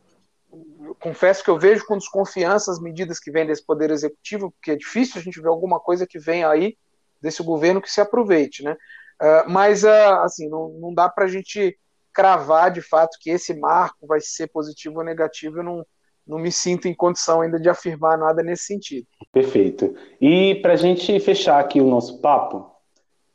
confesso 1.00 1.42
que 1.42 1.50
eu 1.50 1.59
vejo 1.59 1.85
com 1.87 1.98
desconfiança 1.98 2.70
as 2.70 2.80
medidas 2.80 3.18
que 3.18 3.30
vêm 3.30 3.46
desse 3.46 3.64
poder 3.64 3.90
executivo, 3.90 4.50
porque 4.52 4.72
é 4.72 4.76
difícil 4.76 5.20
a 5.20 5.22
gente 5.22 5.40
ver 5.40 5.48
alguma 5.48 5.80
coisa 5.80 6.06
que 6.06 6.18
vem 6.18 6.44
aí 6.44 6.76
desse 7.20 7.42
governo 7.42 7.83
que 7.83 7.90
se 7.90 8.00
aproveite, 8.00 8.62
né? 8.62 8.76
Uh, 9.20 9.50
mas, 9.50 9.85
uh, 9.85 10.22
assim, 10.22 10.48
não, 10.48 10.70
não 10.80 10.94
dá 10.94 11.09
para 11.09 11.24
a 11.24 11.28
gente 11.28 11.78
cravar 12.12 12.70
de 12.70 12.81
fato 12.81 13.16
que 13.20 13.31
esse 13.31 13.55
marco 13.55 14.07
vai 14.07 14.20
ser 14.20 14.49
positivo 14.49 14.99
ou 14.99 15.05
negativo, 15.05 15.59
eu 15.59 15.64
não, 15.64 15.87
não 16.27 16.38
me 16.38 16.51
sinto 16.51 16.87
em 16.87 16.94
condição 16.94 17.40
ainda 17.40 17.59
de 17.59 17.68
afirmar 17.68 18.18
nada 18.18 18.42
nesse 18.42 18.64
sentido. 18.64 19.07
Perfeito. 19.33 19.94
E 20.20 20.57
para 20.57 20.75
a 20.75 20.77
gente 20.77 21.18
fechar 21.20 21.59
aqui 21.61 21.81
o 21.81 21.88
nosso 21.88 22.20
papo, 22.20 22.70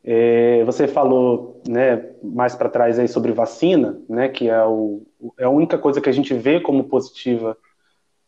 é, 0.03 0.63
você 0.65 0.87
falou 0.87 1.61
né, 1.67 2.11
mais 2.23 2.55
para 2.55 2.69
trás 2.69 2.99
aí 2.99 3.07
sobre 3.07 3.31
vacina, 3.31 3.99
né, 4.07 4.29
que 4.29 4.47
é, 4.49 4.63
o, 4.63 5.01
é 5.39 5.45
a 5.45 5.49
única 5.49 5.77
coisa 5.77 5.99
que 5.99 6.09
a 6.09 6.13
gente 6.13 6.33
vê 6.33 6.59
como 6.59 6.83
positiva 6.83 7.57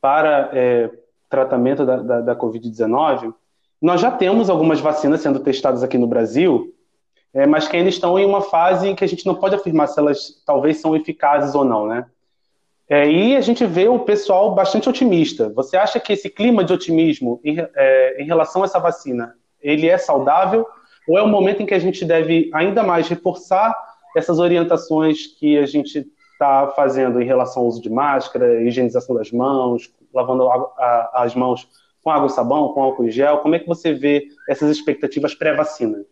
para 0.01 0.49
é, 0.53 0.89
tratamento 1.29 1.85
da, 1.85 1.97
da, 1.97 2.21
da 2.21 2.35
Covid-19. 2.35 3.33
Nós 3.81 4.01
já 4.01 4.09
temos 4.09 4.49
algumas 4.49 4.79
vacinas 4.79 5.21
sendo 5.21 5.39
testadas 5.39 5.83
aqui 5.83 5.97
no 5.97 6.07
Brasil, 6.07 6.73
é, 7.33 7.45
mas 7.45 7.67
que 7.67 7.77
ainda 7.77 7.89
estão 7.89 8.17
em 8.17 8.25
uma 8.25 8.41
fase 8.41 8.87
em 8.87 8.95
que 8.95 9.03
a 9.03 9.07
gente 9.07 9.25
não 9.25 9.35
pode 9.35 9.55
afirmar 9.55 9.87
se 9.87 9.99
elas 9.99 10.41
talvez 10.45 10.77
são 10.77 10.95
eficazes 10.95 11.53
ou 11.53 11.63
não, 11.63 11.87
né? 11.87 12.05
É, 12.89 13.09
e 13.09 13.35
a 13.35 13.41
gente 13.41 13.65
vê 13.65 13.87
o 13.87 13.99
pessoal 13.99 14.55
bastante 14.55 14.87
otimista. 14.87 15.49
Você 15.49 15.75
acha 15.75 15.99
que 15.99 16.13
esse 16.13 16.29
clima 16.29 16.63
de 16.63 16.71
otimismo 16.71 17.41
em, 17.43 17.57
é, 17.59 18.21
em 18.21 18.25
relação 18.25 18.61
a 18.61 18.65
essa 18.65 18.79
vacina, 18.79 19.35
ele 19.61 19.89
é 19.89 19.97
saudável 19.97 20.65
ou 21.07 21.17
é 21.17 21.23
um 21.23 21.27
momento 21.27 21.61
em 21.61 21.65
que 21.65 21.73
a 21.73 21.79
gente 21.79 22.05
deve 22.05 22.49
ainda 22.53 22.83
mais 22.83 23.07
reforçar 23.07 23.75
essas 24.15 24.39
orientações 24.39 25.27
que 25.27 25.57
a 25.57 25.65
gente 25.65 26.07
está 26.33 26.67
fazendo 26.75 27.21
em 27.21 27.25
relação 27.25 27.63
ao 27.63 27.67
uso 27.67 27.81
de 27.81 27.89
máscara, 27.89 28.61
higienização 28.61 29.15
das 29.15 29.31
mãos, 29.31 29.91
lavando 30.13 30.49
as 31.13 31.35
mãos 31.35 31.67
com 32.03 32.09
água 32.09 32.27
e 32.27 32.31
sabão, 32.31 32.69
com 32.69 32.81
álcool 32.81 33.05
e 33.05 33.11
gel? 33.11 33.39
Como 33.39 33.55
é 33.55 33.59
que 33.59 33.67
você 33.67 33.93
vê 33.93 34.27
essas 34.47 34.69
expectativas 34.69 35.35
pré-vacina? 35.35 36.05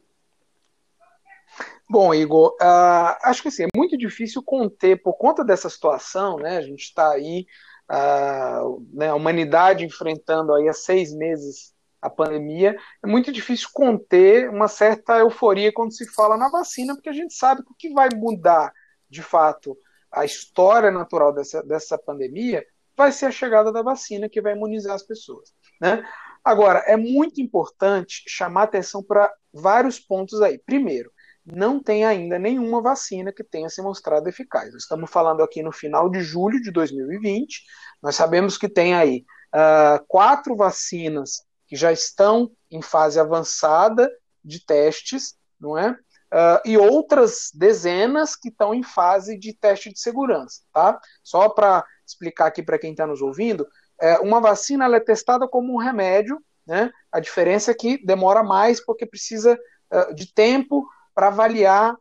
Bom, 1.88 2.14
Igor, 2.14 2.56
uh, 2.62 3.16
acho 3.24 3.44
que 3.44 3.50
assim, 3.50 3.64
é 3.64 3.78
muito 3.78 3.98
difícil 3.98 4.42
conter, 4.44 5.02
por 5.04 5.14
conta 5.14 5.44
dessa 5.44 5.70
situação, 5.70 6.38
né? 6.38 6.58
A 6.58 6.62
gente 6.62 6.84
está 6.84 7.12
aí, 7.12 7.46
uh, 7.92 8.84
né, 8.92 9.10
a 9.10 9.16
humanidade 9.16 9.86
enfrentando 9.86 10.54
aí 10.54 10.68
há 10.68 10.74
seis 10.74 11.14
meses 11.14 11.76
a 12.02 12.10
pandemia, 12.10 12.76
é 13.04 13.08
muito 13.08 13.32
difícil 13.32 13.70
conter 13.74 14.50
uma 14.50 14.68
certa 14.68 15.18
euforia 15.18 15.74
quando 15.74 15.94
se 15.94 16.08
fala 16.14 16.38
na 16.38 16.50
vacina, 16.50 16.94
porque 16.94 17.10
a 17.10 17.14
gente 17.14 17.34
sabe 17.34 17.64
que 17.64 17.72
o 17.72 17.76
que 17.76 17.94
vai 17.94 18.10
mudar, 18.14 18.72
de 19.10 19.24
fato, 19.24 19.78
a 20.12 20.24
história 20.24 20.92
natural 20.92 21.34
dessa, 21.34 21.64
dessa 21.64 21.98
pandemia 21.98 22.64
vai 22.96 23.12
ser 23.12 23.26
a 23.26 23.32
chegada 23.32 23.72
da 23.72 23.82
vacina 23.82 24.30
que 24.30 24.42
vai 24.42 24.54
imunizar 24.54 24.94
as 24.94 25.04
pessoas. 25.04 25.52
Né? 25.82 26.08
Agora, 26.44 26.80
é 26.86 26.96
muito 26.96 27.42
importante 27.42 28.24
chamar 28.28 28.64
atenção 28.64 29.04
para 29.04 29.34
vários 29.52 30.00
pontos 30.00 30.42
aí. 30.42 30.58
Primeiro, 30.60 31.12
não 31.46 31.80
tem 31.80 32.04
ainda 32.04 32.40
nenhuma 32.40 32.82
vacina 32.82 33.32
que 33.32 33.44
tenha 33.44 33.70
se 33.70 33.82
mostrado 33.82 34.28
eficaz. 34.28 34.74
Estamos 34.74 35.12
falando 35.12 35.44
aqui 35.44 35.62
no 35.62 35.72
final 35.72 36.10
de 36.10 36.22
julho 36.22 36.60
de 36.60 36.72
2020. 36.72 37.64
Nós 38.02 38.16
sabemos 38.16 38.58
que 38.58 38.68
tem 38.68 38.96
aí 38.96 39.24
uh, 39.54 40.04
quatro 40.08 40.56
vacinas 40.56 41.44
que 41.68 41.76
já 41.76 41.92
estão 41.92 42.52
em 42.72 42.82
fase 42.82 43.20
avançada 43.20 44.12
de 44.44 44.66
testes, 44.66 45.36
não 45.60 45.78
é? 45.78 45.92
Uh, 45.92 46.60
e 46.66 46.78
outras 46.78 47.52
dezenas 47.54 48.36
que 48.36 48.50
estão 48.50 48.74
em 48.74 48.84
fase 48.84 49.38
de 49.38 49.54
teste 49.54 49.94
de 49.94 50.00
segurança, 50.00 50.62
tá? 50.74 51.00
Só 51.24 51.48
para 51.50 51.86
explicar 52.06 52.48
aqui 52.48 52.64
para 52.64 52.80
quem 52.80 52.92
está 52.92 53.06
nos 53.06 53.22
ouvindo, 53.22 53.68
é, 54.02 54.18
uma 54.20 54.42
vacina 54.42 54.94
é 54.94 55.00
testada 55.00 55.48
como 55.48 55.74
um 55.74 55.78
remédio, 55.78 56.44
né? 56.66 56.92
A 57.12 57.20
diferença 57.20 57.72
é 57.72 57.76
que 57.76 58.04
demora 58.04 58.44
mais 58.44 58.84
porque 58.84 59.06
precisa 59.06 59.58
uh, 59.94 60.14
de 60.14 60.34
tempo 60.34 60.86
para 61.16 61.28
avaliar 61.28 61.96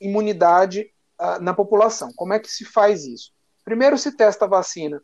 imunidade 0.00 0.90
uh, 1.20 1.42
na 1.42 1.52
população. 1.52 2.12
Como 2.16 2.32
é 2.32 2.38
que 2.38 2.48
se 2.48 2.64
faz 2.64 3.04
isso? 3.04 3.32
Primeiro 3.64 3.98
se 3.98 4.16
testa 4.16 4.46
a 4.46 4.48
vacina 4.48 5.02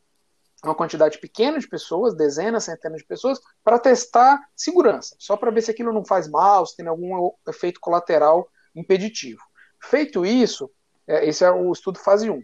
uma 0.64 0.74
quantidade 0.74 1.18
pequena 1.18 1.58
de 1.58 1.68
pessoas, 1.68 2.16
dezenas, 2.16 2.64
centenas 2.64 2.98
de 2.98 3.06
pessoas, 3.06 3.38
para 3.62 3.78
testar 3.78 4.40
segurança, 4.56 5.14
só 5.18 5.36
para 5.36 5.50
ver 5.50 5.62
se 5.62 5.70
aquilo 5.70 5.92
não 5.92 6.04
faz 6.04 6.28
mal, 6.28 6.66
se 6.66 6.76
tem 6.76 6.86
algum 6.86 7.30
efeito 7.46 7.80
colateral 7.80 8.48
impeditivo. 8.74 9.40
Feito 9.82 10.24
isso, 10.24 10.70
é, 11.06 11.28
esse 11.28 11.44
é 11.44 11.50
o 11.50 11.72
estudo 11.72 11.98
fase 11.98 12.30
1. 12.30 12.42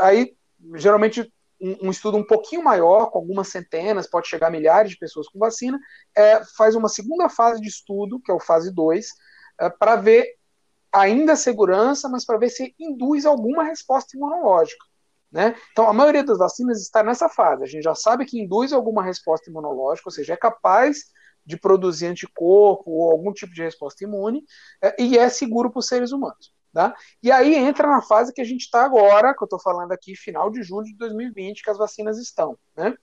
Aí, 0.00 0.36
geralmente, 0.74 1.32
um, 1.60 1.90
estudo 1.90 2.18
um 2.18 2.26
pouquinho 2.26 2.62
maior, 2.62 3.10
com 3.10 3.18
algumas 3.18 3.48
centenas, 3.48 4.08
pode 4.08 4.28
chegar 4.28 4.48
a 4.48 4.50
milhares 4.50 4.90
de 4.90 4.98
pessoas 4.98 5.28
com 5.28 5.38
vacina, 5.38 5.78
é, 6.14 6.44
faz 6.56 6.74
uma 6.74 6.88
segunda 6.88 7.28
fase 7.28 7.60
de 7.60 7.68
estudo, 7.68 8.20
que 8.20 8.30
é 8.30 8.34
o 8.34 8.40
fase 8.40 8.72
2, 8.72 9.06
é, 9.06 9.10
para 9.78 9.96
ver 9.96 10.36
ainda 10.92 11.32
a 11.32 11.36
segurança, 11.36 12.08
mas 12.08 12.24
para 12.24 12.38
ver 12.38 12.50
se 12.50 12.74
induz 12.78 13.26
alguma 13.26 13.64
resposta 13.64 14.16
imunológica. 14.16 14.84
Né? 15.30 15.56
Então, 15.72 15.88
a 15.88 15.92
maioria 15.92 16.22
das 16.22 16.38
vacinas 16.38 16.80
está 16.80 17.02
nessa 17.02 17.28
fase. 17.28 17.64
A 17.64 17.66
gente 17.66 17.82
já 17.82 17.94
sabe 17.94 18.24
que 18.24 18.40
induz 18.40 18.72
alguma 18.72 19.02
resposta 19.02 19.50
imunológica, 19.50 20.08
ou 20.08 20.12
seja, 20.12 20.34
é 20.34 20.36
capaz 20.36 21.12
de 21.44 21.56
produzir 21.56 22.06
anticorpo 22.06 22.90
ou 22.90 23.10
algum 23.10 23.32
tipo 23.32 23.52
de 23.52 23.62
resposta 23.62 24.04
imune, 24.04 24.44
é, 24.80 24.94
e 25.02 25.18
é 25.18 25.28
seguro 25.28 25.70
para 25.70 25.80
os 25.80 25.88
seres 25.88 26.12
humanos. 26.12 26.54
Tá? 26.72 26.94
E 27.22 27.30
aí 27.30 27.54
entra 27.54 27.88
na 27.88 28.02
fase 28.02 28.32
que 28.32 28.40
a 28.40 28.44
gente 28.44 28.62
está 28.62 28.84
agora, 28.84 29.34
que 29.34 29.42
eu 29.42 29.46
estou 29.46 29.60
falando 29.60 29.92
aqui, 29.92 30.16
final 30.16 30.50
de 30.50 30.62
julho 30.62 30.86
de 30.86 30.96
2020, 30.96 31.62
que 31.62 31.70
as 31.70 31.78
vacinas 31.78 32.18
estão, 32.18 32.56
né? 32.76 32.96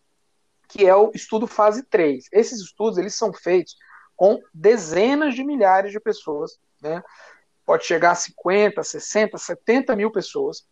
que 0.68 0.86
é 0.86 0.96
o 0.96 1.12
estudo 1.14 1.46
fase 1.48 1.84
3. 1.84 2.26
Esses 2.32 2.62
estudos 2.62 2.98
eles 2.98 3.16
são 3.16 3.34
feitos 3.34 3.76
com 4.22 4.40
dezenas 4.54 5.34
de 5.34 5.44
milhares 5.44 5.92
de 5.92 6.00
pessoas, 6.00 6.60
né? 6.80 7.02
pode 7.66 7.86
chegar 7.86 8.12
a 8.12 8.16
50, 8.16 8.84
60, 8.84 9.36
70 9.36 9.96
mil 9.96 10.12
pessoas 10.12 10.64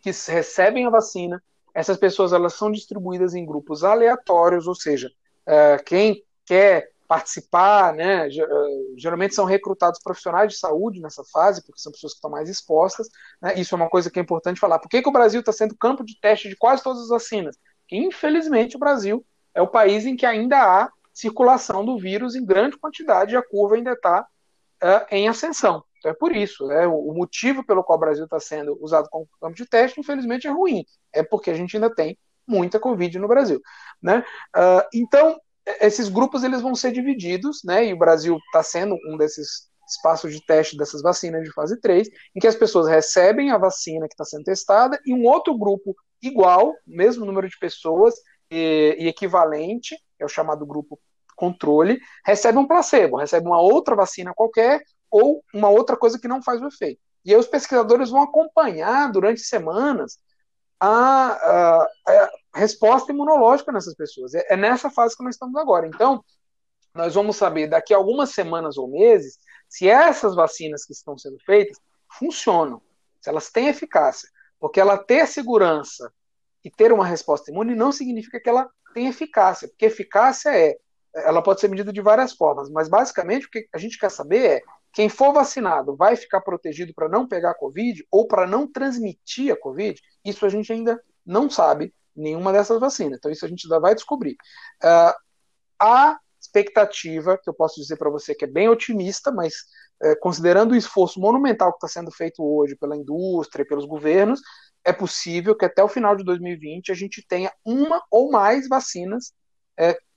que 0.00 0.10
recebem 0.10 0.86
a 0.86 0.90
vacina. 0.90 1.42
Essas 1.74 1.98
pessoas 1.98 2.32
elas 2.32 2.54
são 2.54 2.72
distribuídas 2.72 3.34
em 3.34 3.44
grupos 3.44 3.84
aleatórios, 3.84 4.66
ou 4.66 4.74
seja, 4.74 5.12
uh, 5.46 5.84
quem 5.84 6.24
quer 6.46 6.90
participar, 7.06 7.92
né? 7.92 8.26
Geralmente 8.96 9.34
são 9.34 9.44
recrutados 9.44 10.00
profissionais 10.02 10.54
de 10.54 10.58
saúde 10.58 11.02
nessa 11.02 11.22
fase, 11.24 11.62
porque 11.62 11.82
são 11.82 11.92
pessoas 11.92 12.14
que 12.14 12.16
estão 12.16 12.30
mais 12.30 12.48
expostas. 12.48 13.10
Né? 13.42 13.60
Isso 13.60 13.74
é 13.74 13.76
uma 13.76 13.90
coisa 13.90 14.10
que 14.10 14.18
é 14.18 14.22
importante 14.22 14.58
falar. 14.58 14.78
Por 14.78 14.88
que, 14.88 15.02
que 15.02 15.08
o 15.10 15.12
Brasil 15.12 15.40
está 15.40 15.52
sendo 15.52 15.76
campo 15.76 16.02
de 16.02 16.18
teste 16.18 16.48
de 16.48 16.56
quase 16.56 16.82
todas 16.82 17.02
as 17.02 17.08
vacinas? 17.10 17.58
Infelizmente, 17.92 18.76
o 18.76 18.80
Brasil 18.80 19.22
é 19.54 19.60
o 19.60 19.68
país 19.68 20.06
em 20.06 20.16
que 20.16 20.24
ainda 20.24 20.56
há 20.56 20.90
circulação 21.18 21.84
do 21.84 21.98
vírus 21.98 22.36
em 22.36 22.44
grande 22.44 22.78
quantidade 22.78 23.34
e 23.34 23.36
a 23.36 23.42
curva 23.42 23.74
ainda 23.74 23.92
está 23.92 24.22
uh, 24.82 25.06
em 25.10 25.28
ascensão. 25.28 25.82
Então 25.98 26.12
é 26.12 26.14
por 26.14 26.34
isso. 26.34 26.66
Né? 26.66 26.86
O 26.86 27.12
motivo 27.12 27.64
pelo 27.64 27.82
qual 27.82 27.96
o 27.96 28.00
Brasil 28.00 28.24
está 28.24 28.38
sendo 28.38 28.78
usado 28.80 29.08
como 29.10 29.28
campo 29.40 29.56
de 29.56 29.66
teste, 29.66 29.98
infelizmente, 29.98 30.46
é 30.46 30.50
ruim. 30.50 30.84
É 31.12 31.24
porque 31.24 31.50
a 31.50 31.54
gente 31.54 31.76
ainda 31.76 31.92
tem 31.92 32.16
muita 32.46 32.78
Covid 32.78 33.18
no 33.18 33.26
Brasil. 33.26 33.60
Né? 34.00 34.24
Uh, 34.56 34.86
então, 34.94 35.36
esses 35.80 36.08
grupos 36.08 36.44
eles 36.44 36.62
vão 36.62 36.74
ser 36.74 36.92
divididos, 36.92 37.62
né? 37.64 37.84
E 37.86 37.92
o 37.92 37.98
Brasil 37.98 38.38
está 38.46 38.62
sendo 38.62 38.96
um 39.06 39.16
desses 39.16 39.68
espaços 39.86 40.32
de 40.32 40.44
teste 40.46 40.76
dessas 40.76 41.02
vacinas 41.02 41.42
de 41.42 41.52
fase 41.52 41.78
3, 41.80 42.08
em 42.34 42.40
que 42.40 42.46
as 42.46 42.54
pessoas 42.54 42.88
recebem 42.88 43.50
a 43.50 43.58
vacina 43.58 44.06
que 44.06 44.14
está 44.14 44.24
sendo 44.24 44.44
testada 44.44 45.00
e 45.04 45.12
um 45.12 45.24
outro 45.24 45.56
grupo 45.56 45.96
igual, 46.22 46.74
mesmo 46.86 47.26
número 47.26 47.48
de 47.48 47.58
pessoas 47.58 48.14
e, 48.50 48.96
e 48.98 49.08
equivalente, 49.08 49.96
é 50.18 50.24
o 50.24 50.28
chamado 50.28 50.66
grupo 50.66 50.98
controle, 51.38 52.00
recebe 52.26 52.58
um 52.58 52.66
placebo, 52.66 53.16
recebe 53.16 53.46
uma 53.46 53.60
outra 53.60 53.94
vacina 53.94 54.34
qualquer 54.34 54.82
ou 55.10 55.42
uma 55.54 55.68
outra 55.68 55.96
coisa 55.96 56.18
que 56.18 56.28
não 56.28 56.42
faz 56.42 56.60
o 56.60 56.66
efeito. 56.66 57.00
E 57.24 57.32
aí 57.32 57.38
os 57.38 57.46
pesquisadores 57.46 58.10
vão 58.10 58.22
acompanhar 58.22 59.10
durante 59.12 59.40
semanas 59.40 60.18
a, 60.80 60.88
a, 60.88 61.88
a 62.54 62.58
resposta 62.58 63.12
imunológica 63.12 63.72
nessas 63.72 63.94
pessoas. 63.94 64.34
É, 64.34 64.46
é 64.50 64.56
nessa 64.56 64.90
fase 64.90 65.16
que 65.16 65.22
nós 65.22 65.36
estamos 65.36 65.56
agora. 65.56 65.86
Então, 65.86 66.22
nós 66.94 67.14
vamos 67.14 67.36
saber 67.36 67.68
daqui 67.68 67.94
a 67.94 67.96
algumas 67.96 68.30
semanas 68.30 68.76
ou 68.76 68.88
meses 68.88 69.38
se 69.68 69.88
essas 69.88 70.34
vacinas 70.34 70.84
que 70.84 70.92
estão 70.92 71.16
sendo 71.16 71.38
feitas 71.44 71.78
funcionam, 72.18 72.80
se 73.20 73.28
elas 73.28 73.50
têm 73.50 73.68
eficácia. 73.68 74.28
Porque 74.58 74.80
ela 74.80 74.98
ter 74.98 75.26
segurança 75.26 76.12
e 76.64 76.70
ter 76.70 76.92
uma 76.92 77.06
resposta 77.06 77.50
imune 77.50 77.76
não 77.76 77.92
significa 77.92 78.40
que 78.40 78.48
ela 78.48 78.68
tem 78.92 79.06
eficácia, 79.06 79.68
porque 79.68 79.86
eficácia 79.86 80.50
é, 80.50 80.76
ela 81.24 81.42
pode 81.42 81.60
ser 81.60 81.68
medida 81.68 81.92
de 81.92 82.00
várias 82.00 82.32
formas, 82.32 82.70
mas 82.70 82.88
basicamente 82.88 83.46
o 83.46 83.50
que 83.50 83.68
a 83.72 83.78
gente 83.78 83.98
quer 83.98 84.10
saber 84.10 84.46
é 84.46 84.60
quem 84.92 85.08
for 85.08 85.32
vacinado 85.32 85.96
vai 85.96 86.16
ficar 86.16 86.40
protegido 86.40 86.92
para 86.94 87.08
não 87.08 87.26
pegar 87.26 87.50
a 87.50 87.54
Covid 87.54 88.04
ou 88.10 88.26
para 88.26 88.46
não 88.46 88.70
transmitir 88.70 89.52
a 89.52 89.56
Covid? 89.56 90.00
Isso 90.24 90.44
a 90.44 90.48
gente 90.48 90.72
ainda 90.72 91.00
não 91.24 91.48
sabe 91.48 91.94
nenhuma 92.16 92.52
dessas 92.52 92.80
vacinas. 92.80 93.18
Então, 93.18 93.30
isso 93.30 93.44
a 93.44 93.48
gente 93.48 93.66
ainda 93.66 93.80
vai 93.80 93.94
descobrir. 93.94 94.36
Uh, 94.82 95.14
a 95.80 96.18
expectativa, 96.40 97.38
que 97.38 97.48
eu 97.48 97.54
posso 97.54 97.80
dizer 97.80 97.96
para 97.96 98.10
você 98.10 98.34
que 98.34 98.44
é 98.44 98.48
bem 98.48 98.68
otimista, 98.68 99.30
mas 99.30 99.54
uh, 100.02 100.18
considerando 100.20 100.72
o 100.72 100.76
esforço 100.76 101.20
monumental 101.20 101.70
que 101.72 101.76
está 101.76 101.88
sendo 101.88 102.10
feito 102.10 102.42
hoje 102.42 102.74
pela 102.76 102.96
indústria 102.96 103.66
pelos 103.66 103.84
governos, 103.84 104.40
é 104.84 104.92
possível 104.92 105.56
que 105.56 105.64
até 105.64 105.82
o 105.82 105.88
final 105.88 106.16
de 106.16 106.24
2020 106.24 106.90
a 106.90 106.94
gente 106.94 107.24
tenha 107.26 107.52
uma 107.64 108.02
ou 108.10 108.30
mais 108.30 108.68
vacinas 108.68 109.32
uh, 109.78 110.07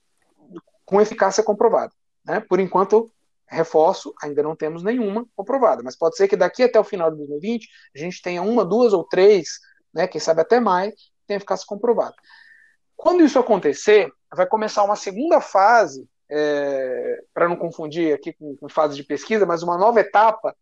com 0.84 1.00
eficácia 1.00 1.42
comprovada. 1.42 1.92
Né? 2.24 2.40
Por 2.40 2.60
enquanto, 2.60 3.10
reforço, 3.46 4.14
ainda 4.22 4.42
não 4.42 4.56
temos 4.56 4.82
nenhuma 4.82 5.26
comprovada, 5.36 5.82
mas 5.82 5.96
pode 5.96 6.16
ser 6.16 6.26
que 6.26 6.36
daqui 6.36 6.62
até 6.62 6.80
o 6.80 6.84
final 6.84 7.10
de 7.10 7.18
2020 7.18 7.68
a 7.94 7.98
gente 7.98 8.22
tenha 8.22 8.42
uma, 8.42 8.64
duas 8.64 8.92
ou 8.92 9.04
três, 9.04 9.60
né, 9.92 10.06
quem 10.06 10.20
sabe 10.20 10.40
até 10.40 10.58
mais, 10.58 10.94
tenha 11.26 11.36
eficácia 11.36 11.66
comprovada. 11.66 12.14
Quando 12.96 13.22
isso 13.22 13.38
acontecer, 13.38 14.10
vai 14.34 14.46
começar 14.46 14.82
uma 14.84 14.96
segunda 14.96 15.40
fase, 15.40 16.08
é, 16.30 17.22
para 17.34 17.48
não 17.48 17.56
confundir 17.56 18.14
aqui 18.14 18.32
com, 18.32 18.56
com 18.56 18.68
fase 18.68 18.96
de 18.96 19.04
pesquisa, 19.04 19.44
mas 19.44 19.62
uma 19.62 19.76
nova 19.76 20.00
etapa, 20.00 20.56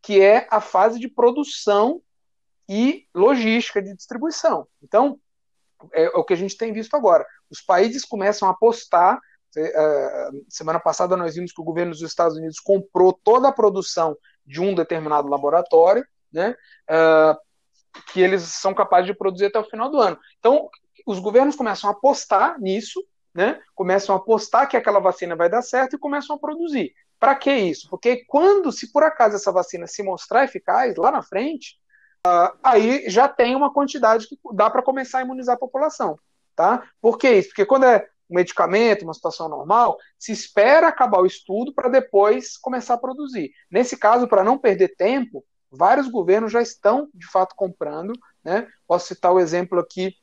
que 0.00 0.20
é 0.20 0.46
a 0.48 0.60
fase 0.60 0.98
de 1.00 1.08
produção 1.08 2.00
e 2.68 3.06
logística 3.12 3.82
de 3.82 3.96
distribuição. 3.96 4.68
Então, 4.80 5.18
é, 5.92 6.04
é 6.04 6.08
o 6.10 6.24
que 6.24 6.34
a 6.34 6.36
gente 6.36 6.56
tem 6.56 6.72
visto 6.72 6.94
agora. 6.94 7.26
Os 7.50 7.60
países 7.60 8.04
começam 8.04 8.46
a 8.46 8.52
apostar 8.52 9.18
semana 10.48 10.78
passada 10.78 11.16
nós 11.16 11.34
vimos 11.34 11.52
que 11.52 11.60
o 11.60 11.64
governo 11.64 11.92
dos 11.92 12.02
Estados 12.02 12.36
Unidos 12.36 12.60
comprou 12.60 13.12
toda 13.12 13.48
a 13.48 13.52
produção 13.52 14.16
de 14.44 14.60
um 14.60 14.74
determinado 14.74 15.28
laboratório, 15.28 16.06
né, 16.32 16.54
é, 16.88 17.36
que 18.12 18.20
eles 18.20 18.42
são 18.42 18.74
capazes 18.74 19.06
de 19.06 19.14
produzir 19.14 19.46
até 19.46 19.58
o 19.58 19.64
final 19.64 19.90
do 19.90 19.98
ano. 20.00 20.18
Então, 20.38 20.68
os 21.06 21.18
governos 21.18 21.56
começam 21.56 21.88
a 21.88 21.92
apostar 21.92 22.60
nisso, 22.60 23.02
né, 23.34 23.60
começam 23.74 24.14
a 24.14 24.18
apostar 24.18 24.68
que 24.68 24.76
aquela 24.76 25.00
vacina 25.00 25.36
vai 25.36 25.48
dar 25.48 25.62
certo 25.62 25.96
e 25.96 25.98
começam 25.98 26.36
a 26.36 26.38
produzir. 26.38 26.92
Para 27.18 27.34
que 27.34 27.52
isso? 27.52 27.88
Porque 27.90 28.24
quando, 28.26 28.70
se 28.70 28.92
por 28.92 29.02
acaso 29.02 29.36
essa 29.36 29.50
vacina 29.50 29.86
se 29.86 30.02
mostrar 30.02 30.44
eficaz 30.44 30.96
lá 30.96 31.10
na 31.10 31.22
frente, 31.22 31.76
uh, 32.26 32.56
aí 32.62 33.08
já 33.08 33.28
tem 33.28 33.56
uma 33.56 33.72
quantidade 33.72 34.28
que 34.28 34.38
dá 34.54 34.70
para 34.70 34.82
começar 34.82 35.18
a 35.18 35.22
imunizar 35.22 35.56
a 35.56 35.58
população. 35.58 36.18
Tá? 36.54 36.88
Por 37.00 37.18
que 37.18 37.30
isso? 37.30 37.48
Porque 37.48 37.66
quando 37.66 37.84
é 37.84 38.08
um 38.28 38.34
medicamento, 38.34 39.02
uma 39.02 39.14
situação 39.14 39.48
normal, 39.48 39.96
se 40.18 40.32
espera 40.32 40.88
acabar 40.88 41.20
o 41.20 41.26
estudo 41.26 41.72
para 41.72 41.88
depois 41.88 42.56
começar 42.56 42.94
a 42.94 42.98
produzir. 42.98 43.50
Nesse 43.70 43.96
caso, 43.96 44.28
para 44.28 44.44
não 44.44 44.58
perder 44.58 44.94
tempo, 44.96 45.44
vários 45.70 46.08
governos 46.08 46.52
já 46.52 46.60
estão 46.60 47.08
de 47.14 47.26
fato 47.26 47.54
comprando. 47.54 48.12
Né? 48.44 48.66
Posso 48.86 49.08
citar 49.08 49.32
o 49.32 49.40
exemplo 49.40 49.78
aqui, 49.78 50.14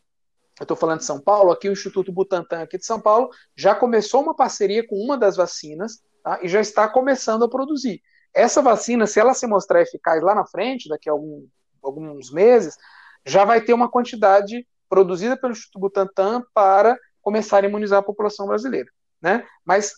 eu 0.59 0.63
estou 0.63 0.77
falando 0.77 0.99
de 0.99 1.05
São 1.05 1.19
Paulo, 1.19 1.51
aqui 1.51 1.67
o 1.67 1.73
Instituto 1.73 2.11
Butantan 2.11 2.61
aqui 2.61 2.77
de 2.77 2.85
São 2.85 2.99
Paulo 2.99 3.29
já 3.55 3.75
começou 3.75 4.21
uma 4.21 4.35
parceria 4.35 4.87
com 4.87 4.95
uma 4.95 5.17
das 5.17 5.35
vacinas 5.35 6.01
tá? 6.23 6.39
e 6.41 6.47
já 6.47 6.61
está 6.61 6.87
começando 6.87 7.43
a 7.43 7.49
produzir. 7.49 8.01
Essa 8.33 8.61
vacina, 8.61 9.07
se 9.07 9.19
ela 9.19 9.33
se 9.33 9.47
mostrar 9.47 9.81
eficaz 9.81 10.21
lá 10.21 10.35
na 10.35 10.45
frente, 10.45 10.89
daqui 10.89 11.09
a 11.09 11.13
algum, 11.13 11.45
alguns 11.81 12.31
meses, 12.31 12.77
já 13.25 13.43
vai 13.43 13.61
ter 13.61 13.73
uma 13.73 13.89
quantidade 13.89 14.67
produzida 14.87 15.35
pelo 15.35 15.53
Instituto 15.53 15.79
Butantan 15.79 16.41
para 16.53 16.97
começar 17.25 17.63
a 17.63 17.67
imunizar 17.67 17.99
a 17.99 18.03
população 18.03 18.45
brasileira. 18.45 18.88
Né? 19.19 19.43
Mas, 19.65 19.93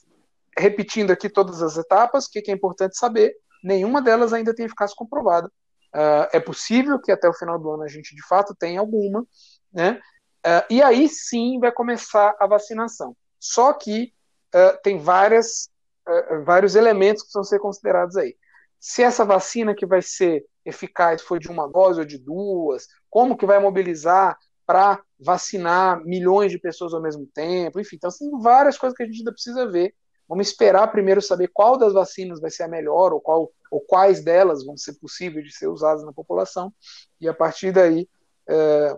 repetindo 0.58 1.12
aqui 1.12 1.30
todas 1.30 1.62
as 1.62 1.78
etapas, 1.78 2.26
o 2.26 2.32
que, 2.32 2.50
é 2.50 2.54
importante 2.54 2.98
saber? 2.98 3.36
Nenhuma 3.62 4.02
delas 4.02 4.32
ainda 4.32 4.56
tem 4.56 4.66
eficácia 4.66 4.96
comprovada. 4.98 5.52
Uh, 5.94 6.26
é 6.32 6.40
possível 6.40 7.00
que 7.00 7.12
até 7.12 7.28
o 7.28 7.34
final 7.34 7.60
do 7.60 7.70
ano 7.70 7.84
a 7.84 7.88
gente 7.88 8.16
de 8.16 8.26
fato 8.26 8.56
tenha 8.56 8.80
alguma, 8.80 9.26
né? 9.74 10.00
Uh, 10.46 10.64
e 10.70 10.82
aí 10.82 11.10
sim 11.10 11.60
vai 11.60 11.72
começar 11.72 12.34
a 12.40 12.48
vacinação. 12.48 13.16
Só 13.38 13.74
que 13.74 14.14
uh, 14.56 14.82
tem 14.82 14.98
várias, 14.98 15.70
vários 16.46 16.76
elementos 16.76 17.24
que 17.24 17.28
precisam 17.28 17.44
ser 17.44 17.60
considerados 17.60 18.16
aí. 18.16 18.38
Se 18.80 19.04
essa 19.04 19.26
vacina 19.26 19.76
que 19.76 19.86
vai 19.86 20.02
ser 20.02 20.46
eficaz 20.64 21.22
foi 21.22 21.40
de 21.40 21.50
uma 21.50 21.68
dose 21.68 22.00
ou 22.00 22.06
de 22.06 22.18
duas, 22.18 22.88
como 23.10 23.36
que 23.36 23.46
vai 23.46 23.60
mobilizar 23.60 24.38
para 24.66 25.02
vacinar 25.20 26.04
milhões 26.04 26.52
de 26.52 26.60
pessoas 26.60 26.94
ao 26.94 27.02
mesmo 27.02 27.26
tempo, 27.28 27.80
enfim, 27.80 27.96
então 27.96 28.10
tem 28.18 28.30
várias 28.40 28.78
coisas 28.78 28.96
que 28.96 29.04
a 29.04 29.06
gente 29.06 29.20
ainda 29.20 29.32
precisa 29.32 29.70
ver. 29.70 29.94
Vamos 30.28 30.48
esperar 30.48 30.92
primeiro 30.92 31.22
saber 31.22 31.50
qual 31.54 31.78
das 31.78 31.94
vacinas 31.94 32.40
vai 32.42 32.52
ser 32.52 32.64
a 32.64 32.68
melhor 32.68 33.14
ou, 33.14 33.22
qual, 33.22 33.52
ou 33.72 33.82
quais 33.82 34.24
delas 34.24 34.66
vão 34.66 34.76
ser 34.78 34.94
possíveis 35.00 35.46
de 35.46 35.56
ser 35.56 35.68
usadas 35.68 36.04
na 36.04 36.12
população 36.12 36.74
e 37.20 37.28
a 37.30 37.34
partir 37.34 37.72
daí 37.72 38.08
é, 38.48 38.96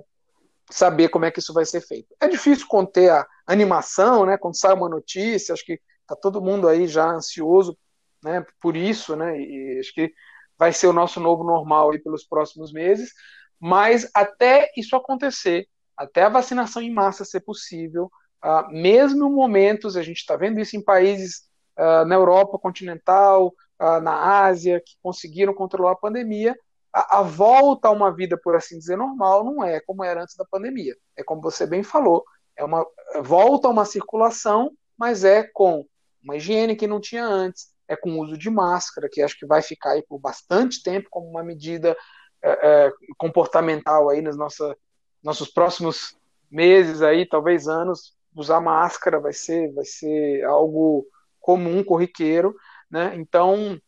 saber 0.70 1.10
como 1.10 1.26
é 1.26 1.32
que 1.32 1.40
isso 1.40 1.54
vai 1.54 1.66
ser 1.66 1.82
feito. 1.82 2.16
É 2.20 2.28
difícil 2.28 2.68
conter 2.68 3.12
a 3.12 3.28
animação, 3.46 4.26
né? 4.26 4.38
Quando 4.38 4.58
sai 4.58 4.74
uma 4.74 4.90
notícia, 4.90 5.54
acho 5.54 5.66
que 5.66 5.80
está 6.02 6.16
todo 6.16 6.42
mundo 6.42 6.68
aí 6.68 6.88
já 6.88 7.08
ansioso, 7.08 7.78
né? 8.24 8.46
Por 8.62 8.76
isso, 8.76 9.16
né? 9.16 9.40
E 9.40 9.80
acho 9.80 9.94
que 9.94 10.12
vai 10.58 10.74
ser 10.74 10.88
o 10.88 10.94
nosso 10.94 11.20
novo 11.20 11.44
normal 11.44 11.92
aí 11.92 12.00
pelos 12.00 12.26
próximos 12.26 12.74
meses 12.74 13.14
Mas 13.60 14.10
até 14.14 14.72
isso 14.78 14.96
acontecer, 14.96 15.68
até 16.00 16.24
a 16.24 16.30
vacinação 16.30 16.82
em 16.82 16.94
massa 16.94 17.26
ser 17.26 17.42
possível, 17.42 18.10
uh, 18.42 18.72
mesmo 18.72 19.28
em 19.28 19.34
momentos, 19.34 19.98
a 19.98 20.02
gente 20.02 20.20
está 20.20 20.38
vendo 20.38 20.58
isso 20.58 20.78
em 20.78 20.82
países 20.82 21.50
uh, 21.78 22.06
na 22.06 22.16
Europa 22.16 22.58
continental, 22.58 23.48
uh, 23.82 24.00
na 24.02 24.46
Ásia, 24.46 24.80
que 24.80 24.94
conseguiram 25.04 25.54
controlar 25.54 25.92
a 25.92 25.98
pandemia, 25.98 26.58
a, 26.94 27.20
a, 27.20 27.22
volta 27.22 27.90
a 27.90 27.92
uma 27.92 28.16
vida, 28.16 28.40
por 28.42 28.56
assim 28.56 28.80
dizer, 28.80 28.96
normal 28.96 29.44
não 29.44 29.62
é 29.62 29.82
como 29.82 30.02
era 30.02 30.24
antes 30.24 30.38
da 30.38 30.46
pandemia. 30.46 30.96
É 31.18 31.24
como 31.24 31.42
você 31.42 31.68
bem 31.68 31.84
falou, 31.84 32.24
é 32.56 32.64
uma 32.64 32.86
volta 33.22 33.68
a 33.68 33.72
uma 33.72 33.84
circulação, 33.84 34.72
mas 34.98 35.26
é 35.26 35.44
com 35.44 35.86
uma 36.24 36.38
higiene 36.38 36.78
que 36.78 36.88
não 36.88 37.02
tinha 37.02 37.26
antes, 37.26 37.68
é 37.90 37.96
com 37.96 38.12
o 38.12 38.22
uso 38.22 38.38
de 38.38 38.50
máscara, 38.50 39.10
que 39.12 39.22
acho 39.22 39.38
que 39.38 39.46
vai 39.46 39.62
ficar 39.62 39.92
aí 39.92 40.04
por 40.08 40.18
bastante 40.18 40.82
tempo 40.82 41.10
como 41.12 41.28
uma 41.28 41.44
medida 41.44 41.96
é, 42.42 42.52
é, 42.88 42.92
comportamental 43.18 44.10
aí 44.10 44.22
nos 44.22 44.38
nossa, 44.38 44.78
nossos 45.24 45.50
próximos 45.50 46.16
meses 46.50 47.02
aí, 47.02 47.26
talvez 47.26 47.68
anos, 47.68 48.14
usar 48.36 48.62
máscara 48.62 49.20
vai 49.20 49.34
ser, 49.34 49.72
vai 49.74 49.86
ser 49.86 50.44
algo 50.46 51.06
comum, 51.40 51.84
corriqueiro, 51.84 52.56
né? 52.90 53.14
Então, 53.16 53.80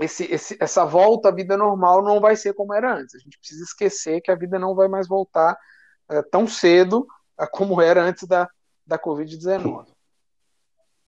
esse, 0.00 0.24
esse, 0.32 0.56
essa 0.60 0.84
volta 0.84 1.28
à 1.28 1.32
vida 1.32 1.56
normal 1.56 2.02
não 2.02 2.20
vai 2.20 2.36
ser 2.36 2.54
como 2.54 2.72
era 2.72 2.94
antes. 2.96 3.14
A 3.14 3.18
gente 3.18 3.38
precisa 3.38 3.62
esquecer 3.64 4.20
que 4.20 4.30
a 4.30 4.36
vida 4.36 4.58
não 4.58 4.74
vai 4.74 4.88
mais 4.88 5.06
voltar 5.06 5.56
é, 6.10 6.22
tão 6.22 6.46
cedo 6.46 7.06
é, 7.38 7.46
como 7.46 7.80
era 7.80 8.02
antes 8.02 8.26
da, 8.26 8.48
da 8.86 8.98
Covid-19. 8.98 9.86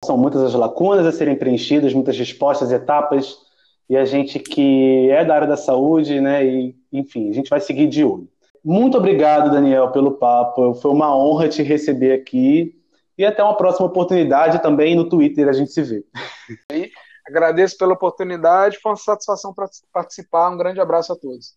São 0.06 0.18
muitas 0.18 0.42
as 0.42 0.54
lacunas 0.54 1.06
a 1.06 1.12
serem 1.12 1.38
preenchidas, 1.38 1.94
muitas 1.94 2.18
respostas, 2.18 2.72
etapas, 2.72 3.38
e 3.90 3.96
a 3.96 4.04
gente 4.04 4.40
que 4.40 5.10
é 5.10 5.24
da 5.24 5.36
área 5.36 5.48
da 5.48 5.58
saúde, 5.58 6.20
né, 6.20 6.46
e, 6.46 6.76
enfim, 6.92 7.30
a 7.30 7.34
gente 7.34 7.50
vai 7.50 7.62
seguir 7.62 7.88
de 7.88 8.04
olho. 8.04 8.28
Muito 8.64 8.98
obrigado, 8.98 9.52
Daniel, 9.52 9.92
pelo 9.92 10.14
papo. 10.14 10.74
Foi 10.76 10.92
uma 10.92 11.16
honra 11.16 11.50
te 11.50 11.62
receber 11.62 12.14
aqui. 12.14 12.80
E 13.18 13.26
até 13.26 13.44
uma 13.44 13.58
próxima 13.58 13.86
oportunidade 13.86 14.62
também 14.62 14.96
no 14.96 15.08
Twitter 15.08 15.48
a 15.48 15.54
gente 15.54 15.72
se 15.72 15.82
vê. 15.84 16.04
Agradeço 17.28 17.78
pela 17.78 17.94
oportunidade, 17.94 18.80
foi 18.80 18.92
uma 18.92 18.98
satisfação 18.98 19.54
participar. 19.92 20.50
Um 20.50 20.58
grande 20.58 20.82
abraço 20.82 21.14
a 21.14 21.16
todos. 21.16 21.56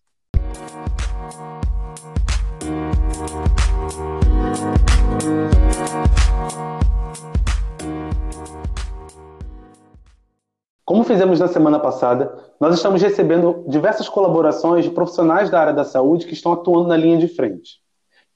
Como 10.87 11.03
fizemos 11.03 11.37
na 11.37 11.49
semana 11.49 11.81
passada, 11.81 12.33
nós 12.61 12.73
estamos 12.73 13.01
recebendo 13.01 13.65
diversas 13.67 14.07
colaborações 14.07 14.85
de 14.85 14.89
profissionais 14.89 15.49
da 15.49 15.59
área 15.59 15.73
da 15.73 15.83
saúde 15.83 16.25
que 16.25 16.31
estão 16.31 16.53
atuando 16.53 16.87
na 16.87 16.95
linha 16.95 17.17
de 17.17 17.27
frente. 17.27 17.81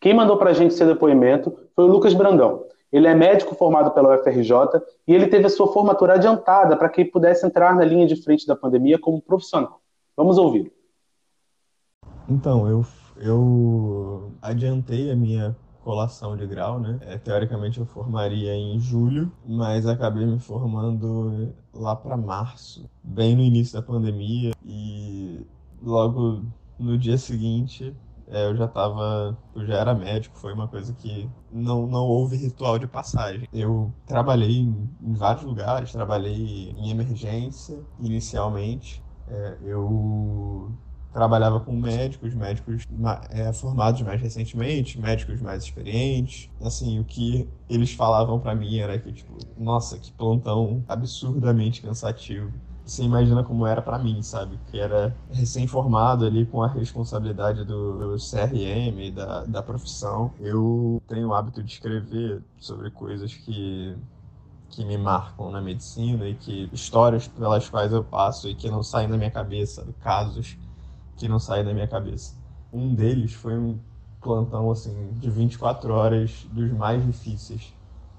Quem 0.01 0.13
mandou 0.13 0.35
para 0.35 0.49
a 0.49 0.53
gente 0.53 0.73
seu 0.73 0.85
depoimento 0.85 1.57
foi 1.73 1.85
o 1.85 1.87
Lucas 1.87 2.13
Brandão. 2.13 2.65
Ele 2.91 3.07
é 3.07 3.15
médico 3.15 3.55
formado 3.55 3.91
pela 3.91 4.17
UFRJ 4.17 4.51
e 5.07 5.15
ele 5.15 5.27
teve 5.27 5.45
a 5.45 5.49
sua 5.49 5.71
formatura 5.71 6.15
adiantada 6.15 6.75
para 6.75 6.89
que 6.89 7.05
pudesse 7.05 7.47
entrar 7.47 7.73
na 7.73 7.85
linha 7.85 8.05
de 8.05 8.21
frente 8.21 8.45
da 8.45 8.53
pandemia 8.53 8.99
como 8.99 9.21
profissional. 9.21 9.79
Vamos 10.17 10.37
ouvir. 10.37 10.73
Então, 12.27 12.67
eu, 12.67 12.85
eu 13.15 14.33
adiantei 14.41 15.09
a 15.09 15.15
minha 15.15 15.55
colação 15.83 16.35
de 16.37 16.45
grau, 16.47 16.79
né? 16.79 16.99
É, 17.01 17.17
teoricamente 17.17 17.79
eu 17.79 17.85
formaria 17.85 18.55
em 18.55 18.79
julho, 18.79 19.31
mas 19.45 19.85
acabei 19.85 20.25
me 20.25 20.39
formando 20.39 21.53
lá 21.73 21.95
para 21.95 22.17
março, 22.17 22.89
bem 23.03 23.35
no 23.35 23.41
início 23.41 23.73
da 23.73 23.81
pandemia 23.81 24.51
e 24.65 25.45
logo 25.81 26.43
no 26.79 26.97
dia 26.97 27.17
seguinte 27.17 27.95
é, 28.31 28.45
eu 28.45 28.55
já 28.55 28.63
estava, 28.65 29.37
eu 29.53 29.65
já 29.65 29.75
era 29.75 29.93
médico, 29.93 30.37
foi 30.37 30.53
uma 30.53 30.67
coisa 30.67 30.93
que 30.93 31.29
não, 31.51 31.85
não 31.85 32.05
houve 32.05 32.37
ritual 32.37 32.79
de 32.79 32.87
passagem. 32.87 33.45
Eu 33.51 33.93
trabalhei 34.05 34.59
em, 34.59 34.89
em 35.01 35.13
vários 35.13 35.43
lugares, 35.43 35.91
trabalhei 35.91 36.73
em 36.77 36.89
emergência 36.89 37.77
inicialmente. 37.99 39.03
É, 39.27 39.57
eu 39.63 40.71
trabalhava 41.13 41.59
com 41.59 41.73
médicos, 41.75 42.33
médicos 42.33 42.87
é, 43.29 43.51
formados 43.53 44.01
mais 44.01 44.21
recentemente, 44.21 44.99
médicos 44.99 45.41
mais 45.41 45.63
experientes. 45.63 46.49
Assim, 46.61 46.99
o 46.99 47.03
que 47.03 47.47
eles 47.69 47.93
falavam 47.93 48.39
para 48.39 48.55
mim 48.55 48.77
era 48.77 48.97
que, 48.97 49.11
tipo, 49.11 49.37
nossa, 49.57 49.97
que 49.97 50.11
plantão 50.13 50.83
absurdamente 50.87 51.81
cansativo. 51.81 52.51
Você 52.85 53.03
imagina 53.03 53.43
como 53.43 53.65
era 53.65 53.81
para 53.81 53.99
mim, 53.99 54.21
sabe? 54.21 54.59
Que 54.69 54.79
era 54.79 55.15
recém-formado 55.29 56.25
ali 56.25 56.45
com 56.45 56.61
a 56.63 56.67
responsabilidade 56.67 57.63
do, 57.63 58.15
do 58.15 58.15
CRM, 58.17 59.13
da, 59.13 59.45
da 59.45 59.63
profissão. 59.63 60.33
Eu 60.39 61.01
tenho 61.07 61.29
o 61.29 61.33
hábito 61.33 61.61
de 61.63 61.71
escrever 61.71 62.41
sobre 62.57 62.89
coisas 62.89 63.33
que 63.33 63.95
que 64.71 64.85
me 64.85 64.97
marcam 64.97 65.51
na 65.51 65.61
medicina 65.61 66.29
e 66.29 66.33
que 66.33 66.69
histórias 66.71 67.27
pelas 67.27 67.69
quais 67.69 67.91
eu 67.91 68.05
passo 68.05 68.47
e 68.47 68.55
que 68.55 68.69
não 68.69 68.81
saem 68.81 69.09
da 69.09 69.17
minha 69.17 69.29
cabeça, 69.29 69.85
casos 69.99 70.57
que 71.21 71.27
não 71.27 71.37
saem 71.37 71.63
da 71.63 71.71
minha 71.71 71.87
cabeça. 71.87 72.35
Um 72.73 72.95
deles 72.95 73.33
foi 73.33 73.55
um 73.55 73.77
plantão 74.19 74.71
assim 74.71 75.11
de 75.13 75.29
24 75.29 75.93
horas 75.93 76.47
dos 76.51 76.71
mais 76.71 77.05
difíceis 77.05 77.73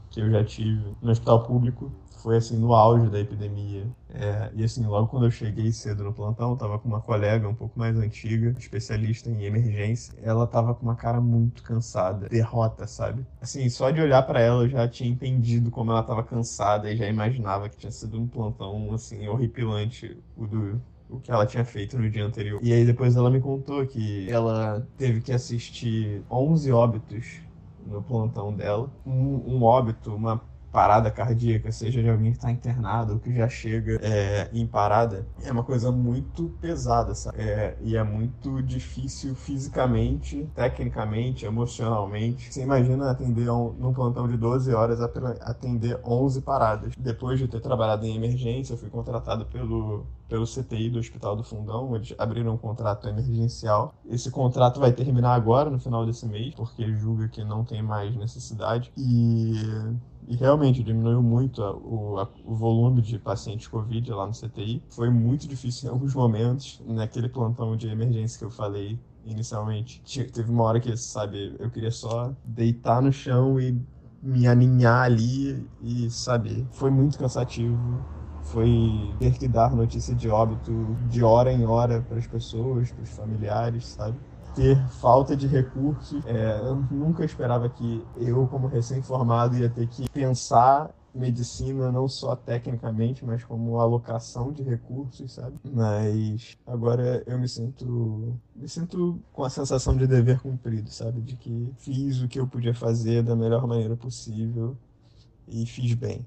que 0.09 0.21
eu 0.21 0.31
já 0.31 0.45
tive 0.45 0.95
no 1.03 1.11
hospital 1.11 1.43
público. 1.43 1.91
Foi 2.23 2.37
assim 2.37 2.57
no 2.57 2.73
auge 2.73 3.11
da 3.11 3.19
epidemia. 3.19 3.85
É, 4.15 4.53
e 4.55 4.62
assim, 4.62 4.87
logo 4.87 5.09
quando 5.09 5.27
eu 5.27 5.31
cheguei 5.33 5.73
cedo 5.73 6.05
no 6.05 6.12
plantão, 6.12 6.57
tava 6.57 6.79
com 6.79 6.87
uma 6.87 7.01
colega 7.01 7.49
um 7.49 7.55
pouco 7.55 7.77
mais 7.77 7.97
antiga, 7.97 8.55
especialista 8.57 9.29
em 9.29 9.43
emergência. 9.43 10.15
Ela 10.23 10.47
tava 10.47 10.73
com 10.73 10.85
uma 10.85 10.95
cara 10.95 11.21
muito 11.21 11.65
cansada, 11.65 12.29
derrota, 12.29 12.87
sabe? 12.87 13.27
Assim, 13.41 13.69
só 13.69 13.91
de 13.91 14.01
olhar 14.01 14.23
para 14.23 14.41
ela 14.41 14.62
eu 14.62 14.69
já 14.69 14.87
tinha 14.87 15.11
entendido 15.11 15.69
como 15.73 15.91
ela 15.91 16.05
tava 16.05 16.23
cansada 16.23 16.93
e 16.93 16.97
já 16.97 17.09
imaginava 17.09 17.69
que 17.69 17.77
tinha 17.77 17.91
sido 17.91 18.21
um 18.21 18.29
plantão 18.29 18.93
assim 18.93 19.27
horripilante 19.27 20.17
o 20.37 20.47
do 20.47 20.81
o 21.12 21.20
que 21.20 21.31
ela 21.31 21.46
tinha 21.46 21.64
feito 21.64 21.98
no 21.98 22.09
dia 22.11 22.25
anterior. 22.25 22.61
E 22.62 22.72
aí 22.72 22.85
depois 22.85 23.16
ela 23.16 23.31
me 23.31 23.40
contou 23.40 23.87
que 23.87 24.31
ela 24.31 24.87
teve 24.96 25.20
que 25.20 25.33
assistir 25.33 26.22
11 26.31 26.72
óbitos 26.72 27.40
no 27.87 28.03
plantão 28.03 28.53
dela. 28.53 28.90
Um, 29.07 29.57
um 29.57 29.62
óbito, 29.62 30.14
uma 30.14 30.40
parada 30.73 31.11
cardíaca, 31.11 31.71
seja 31.71 32.03
de 32.03 32.09
alguém 32.09 32.33
que 32.33 32.39
está 32.39 32.51
internado 32.51 33.13
ou 33.13 33.19
que 33.21 33.33
já 33.35 33.49
chega 33.49 34.01
é, 34.03 34.49
em 34.53 34.67
parada, 34.67 35.27
é 35.45 35.53
uma 35.53 35.63
coisa 35.63 35.93
muito 35.93 36.49
pesada, 36.61 37.15
sabe? 37.15 37.43
É, 37.43 37.77
e 37.83 37.95
é 37.95 38.03
muito 38.03 38.63
difícil 38.63 39.35
fisicamente, 39.35 40.49
tecnicamente, 40.55 41.45
emocionalmente. 41.45 42.53
Você 42.53 42.63
imagina 42.63 43.11
atender 43.11 43.51
um, 43.51 43.73
num 43.75 43.93
plantão 43.93 44.27
de 44.27 44.37
12 44.39 44.73
horas, 44.73 45.01
atender 45.43 46.01
11 46.03 46.41
paradas. 46.41 46.95
Depois 46.97 47.39
de 47.39 47.47
ter 47.47 47.61
trabalhado 47.61 48.07
em 48.07 48.17
emergência, 48.17 48.73
eu 48.73 48.79
fui 48.79 48.89
contratado 48.89 49.45
pelo 49.47 50.07
pelo 50.33 50.47
CTI 50.47 50.89
do 50.89 50.99
Hospital 50.99 51.37
do 51.37 51.45
Fundão, 51.45 51.95
eles 51.95 52.15
abriram 52.17 52.55
um 52.55 52.57
contrato 52.57 53.07
emergencial. 53.07 53.95
Esse 54.09 54.31
contrato 54.31 54.81
vai 54.81 54.91
terminar 54.91 55.35
agora, 55.35 55.69
no 55.69 55.79
final 55.79 56.07
desse 56.07 56.25
mês, 56.25 56.55
porque 56.55 56.91
julga 56.95 57.29
que 57.29 57.45
não 57.45 57.63
tem 57.65 57.83
mais 57.83 58.17
necessidade. 58.17 58.91
E 58.97 59.53
e 60.27 60.37
realmente 60.37 60.83
diminuiu 60.83 61.23
muito 61.23 61.63
a, 61.63 61.77
o, 61.77 62.19
a, 62.19 62.29
o 62.45 62.55
volume 62.55 63.03
de 63.03 63.19
pacientes 63.19 63.67
Covid 63.69 64.11
lá 64.13 64.27
no 64.27 64.35
CTI. 64.35 64.83
Foi 64.91 65.11
muito 65.11 65.47
difícil 65.49 65.89
em 65.89 65.93
alguns 65.93 66.15
momentos, 66.15 66.81
naquele 66.87 67.29
plantão 67.29 67.77
de 67.77 67.89
emergência 67.89 68.39
que 68.39 68.45
eu 68.45 68.51
falei 68.51 68.99
inicialmente. 69.25 70.03
Teve 70.33 70.51
uma 70.51 70.65
hora 70.65 70.81
que, 70.81 70.97
sabe, 70.97 71.57
eu 71.59 71.71
queria 71.71 71.91
só 71.91 72.35
deitar 72.45 73.03
no 73.03 73.12
chão 73.12 73.61
e 73.61 73.81
me 74.23 74.47
aninhar 74.47 75.03
ali 75.05 75.68
e, 75.81 76.11
sabe, 76.11 76.68
foi 76.73 76.91
muito 76.91 77.18
cansativo. 77.18 78.07
Foi 78.41 79.14
ter 79.18 79.39
que 79.39 79.47
dar 79.49 79.75
notícia 79.75 80.14
de 80.14 80.29
óbito 80.29 80.99
de 81.09 81.23
hora 81.23 81.53
em 81.53 81.64
hora 81.64 82.03
para 82.03 82.18
as 82.18 82.27
pessoas, 82.27 82.91
para 82.93 83.03
os 83.05 83.11
familiares, 83.11 83.87
sabe? 83.89 84.20
Ter 84.55 84.76
falta 84.88 85.36
de 85.36 85.46
recursos. 85.46 86.24
É, 86.26 86.61
eu 86.61 86.76
nunca 86.90 87.24
esperava 87.24 87.68
que 87.68 88.05
eu, 88.16 88.46
como 88.46 88.66
recém-formado, 88.66 89.57
ia 89.57 89.68
ter 89.68 89.86
que 89.88 90.09
pensar 90.11 90.90
medicina 91.14 91.92
não 91.92 92.09
só 92.09 92.34
tecnicamente, 92.34 93.24
mas 93.24 93.44
como 93.44 93.78
alocação 93.78 94.50
de 94.50 94.62
recursos, 94.62 95.34
sabe? 95.34 95.57
Mas 95.70 96.57
agora 96.66 97.22
eu 97.26 97.38
me 97.38 97.48
sinto 97.48 98.38
me 98.57 98.68
sinto 98.68 99.20
com 99.32 99.44
a 99.44 99.50
sensação 99.50 99.96
de 99.96 100.07
dever 100.07 100.40
cumprido, 100.40 100.90
sabe? 100.90 101.20
De 101.20 101.36
que 101.36 101.72
fiz 101.76 102.22
o 102.22 102.28
que 102.28 102.40
eu 102.40 102.46
podia 102.46 102.74
fazer 102.74 103.22
da 103.22 103.36
melhor 103.36 103.66
maneira 103.66 103.96
possível 103.96 104.76
e 105.46 105.66
fiz 105.66 105.94
bem. 105.94 106.24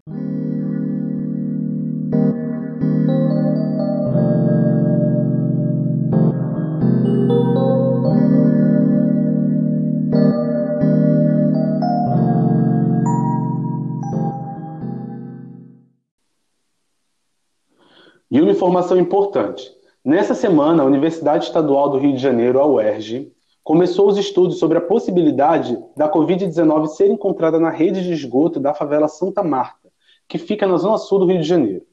Informação 18.66 18.98
importante. 18.98 19.72
Nessa 20.04 20.34
semana, 20.34 20.82
a 20.82 20.86
Universidade 20.88 21.46
Estadual 21.46 21.88
do 21.88 22.00
Rio 22.00 22.14
de 22.14 22.18
Janeiro, 22.18 22.60
a 22.60 22.66
UERJ, 22.66 23.32
começou 23.64 24.08
os 24.08 24.18
estudos 24.18 24.58
sobre 24.58 24.80
a 24.80 24.82
possibilidade 24.82 25.78
da 25.96 26.12
Covid-19 26.12 26.88
ser 26.88 27.12
encontrada 27.12 27.60
na 27.60 27.70
rede 27.70 28.02
de 28.02 28.12
esgoto 28.12 28.60
da 28.60 28.74
favela 28.74 29.08
Santa 29.08 29.44
Marta, 29.44 29.92
que 30.28 30.40
fica 30.40 30.66
na 30.66 30.78
zona 30.78 30.98
sul 30.98 31.20
do 31.20 31.28
Rio 31.28 31.40
de 31.40 31.48
Janeiro. 31.48 31.86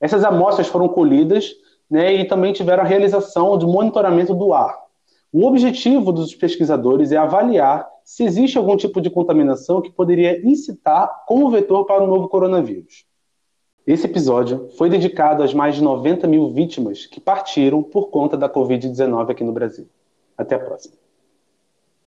Essas 0.00 0.22
amostras 0.22 0.68
foram 0.68 0.86
colhidas 0.86 1.50
né, 1.90 2.14
e 2.14 2.24
também 2.24 2.52
tiveram 2.52 2.84
a 2.84 2.86
realização 2.86 3.58
de 3.58 3.66
monitoramento 3.66 4.32
do 4.32 4.54
ar. 4.54 4.78
O 5.32 5.44
objetivo 5.44 6.12
dos 6.12 6.36
pesquisadores 6.36 7.10
é 7.10 7.16
avaliar 7.16 7.88
se 8.04 8.22
existe 8.22 8.56
algum 8.56 8.76
tipo 8.76 9.00
de 9.00 9.10
contaminação 9.10 9.82
que 9.82 9.90
poderia 9.90 10.40
incitar 10.46 11.24
como 11.26 11.50
vetor 11.50 11.84
para 11.84 12.04
o 12.04 12.06
novo 12.06 12.28
coronavírus. 12.28 13.09
Esse 13.90 14.06
episódio 14.06 14.68
foi 14.78 14.88
dedicado 14.88 15.42
às 15.42 15.52
mais 15.52 15.74
de 15.74 15.82
90 15.82 16.24
mil 16.28 16.48
vítimas 16.52 17.06
que 17.06 17.18
partiram 17.18 17.82
por 17.82 18.08
conta 18.08 18.36
da 18.36 18.48
Covid-19 18.48 19.30
aqui 19.30 19.42
no 19.42 19.50
Brasil. 19.50 19.88
Até 20.38 20.54
a 20.54 20.60
próxima. 20.60 20.94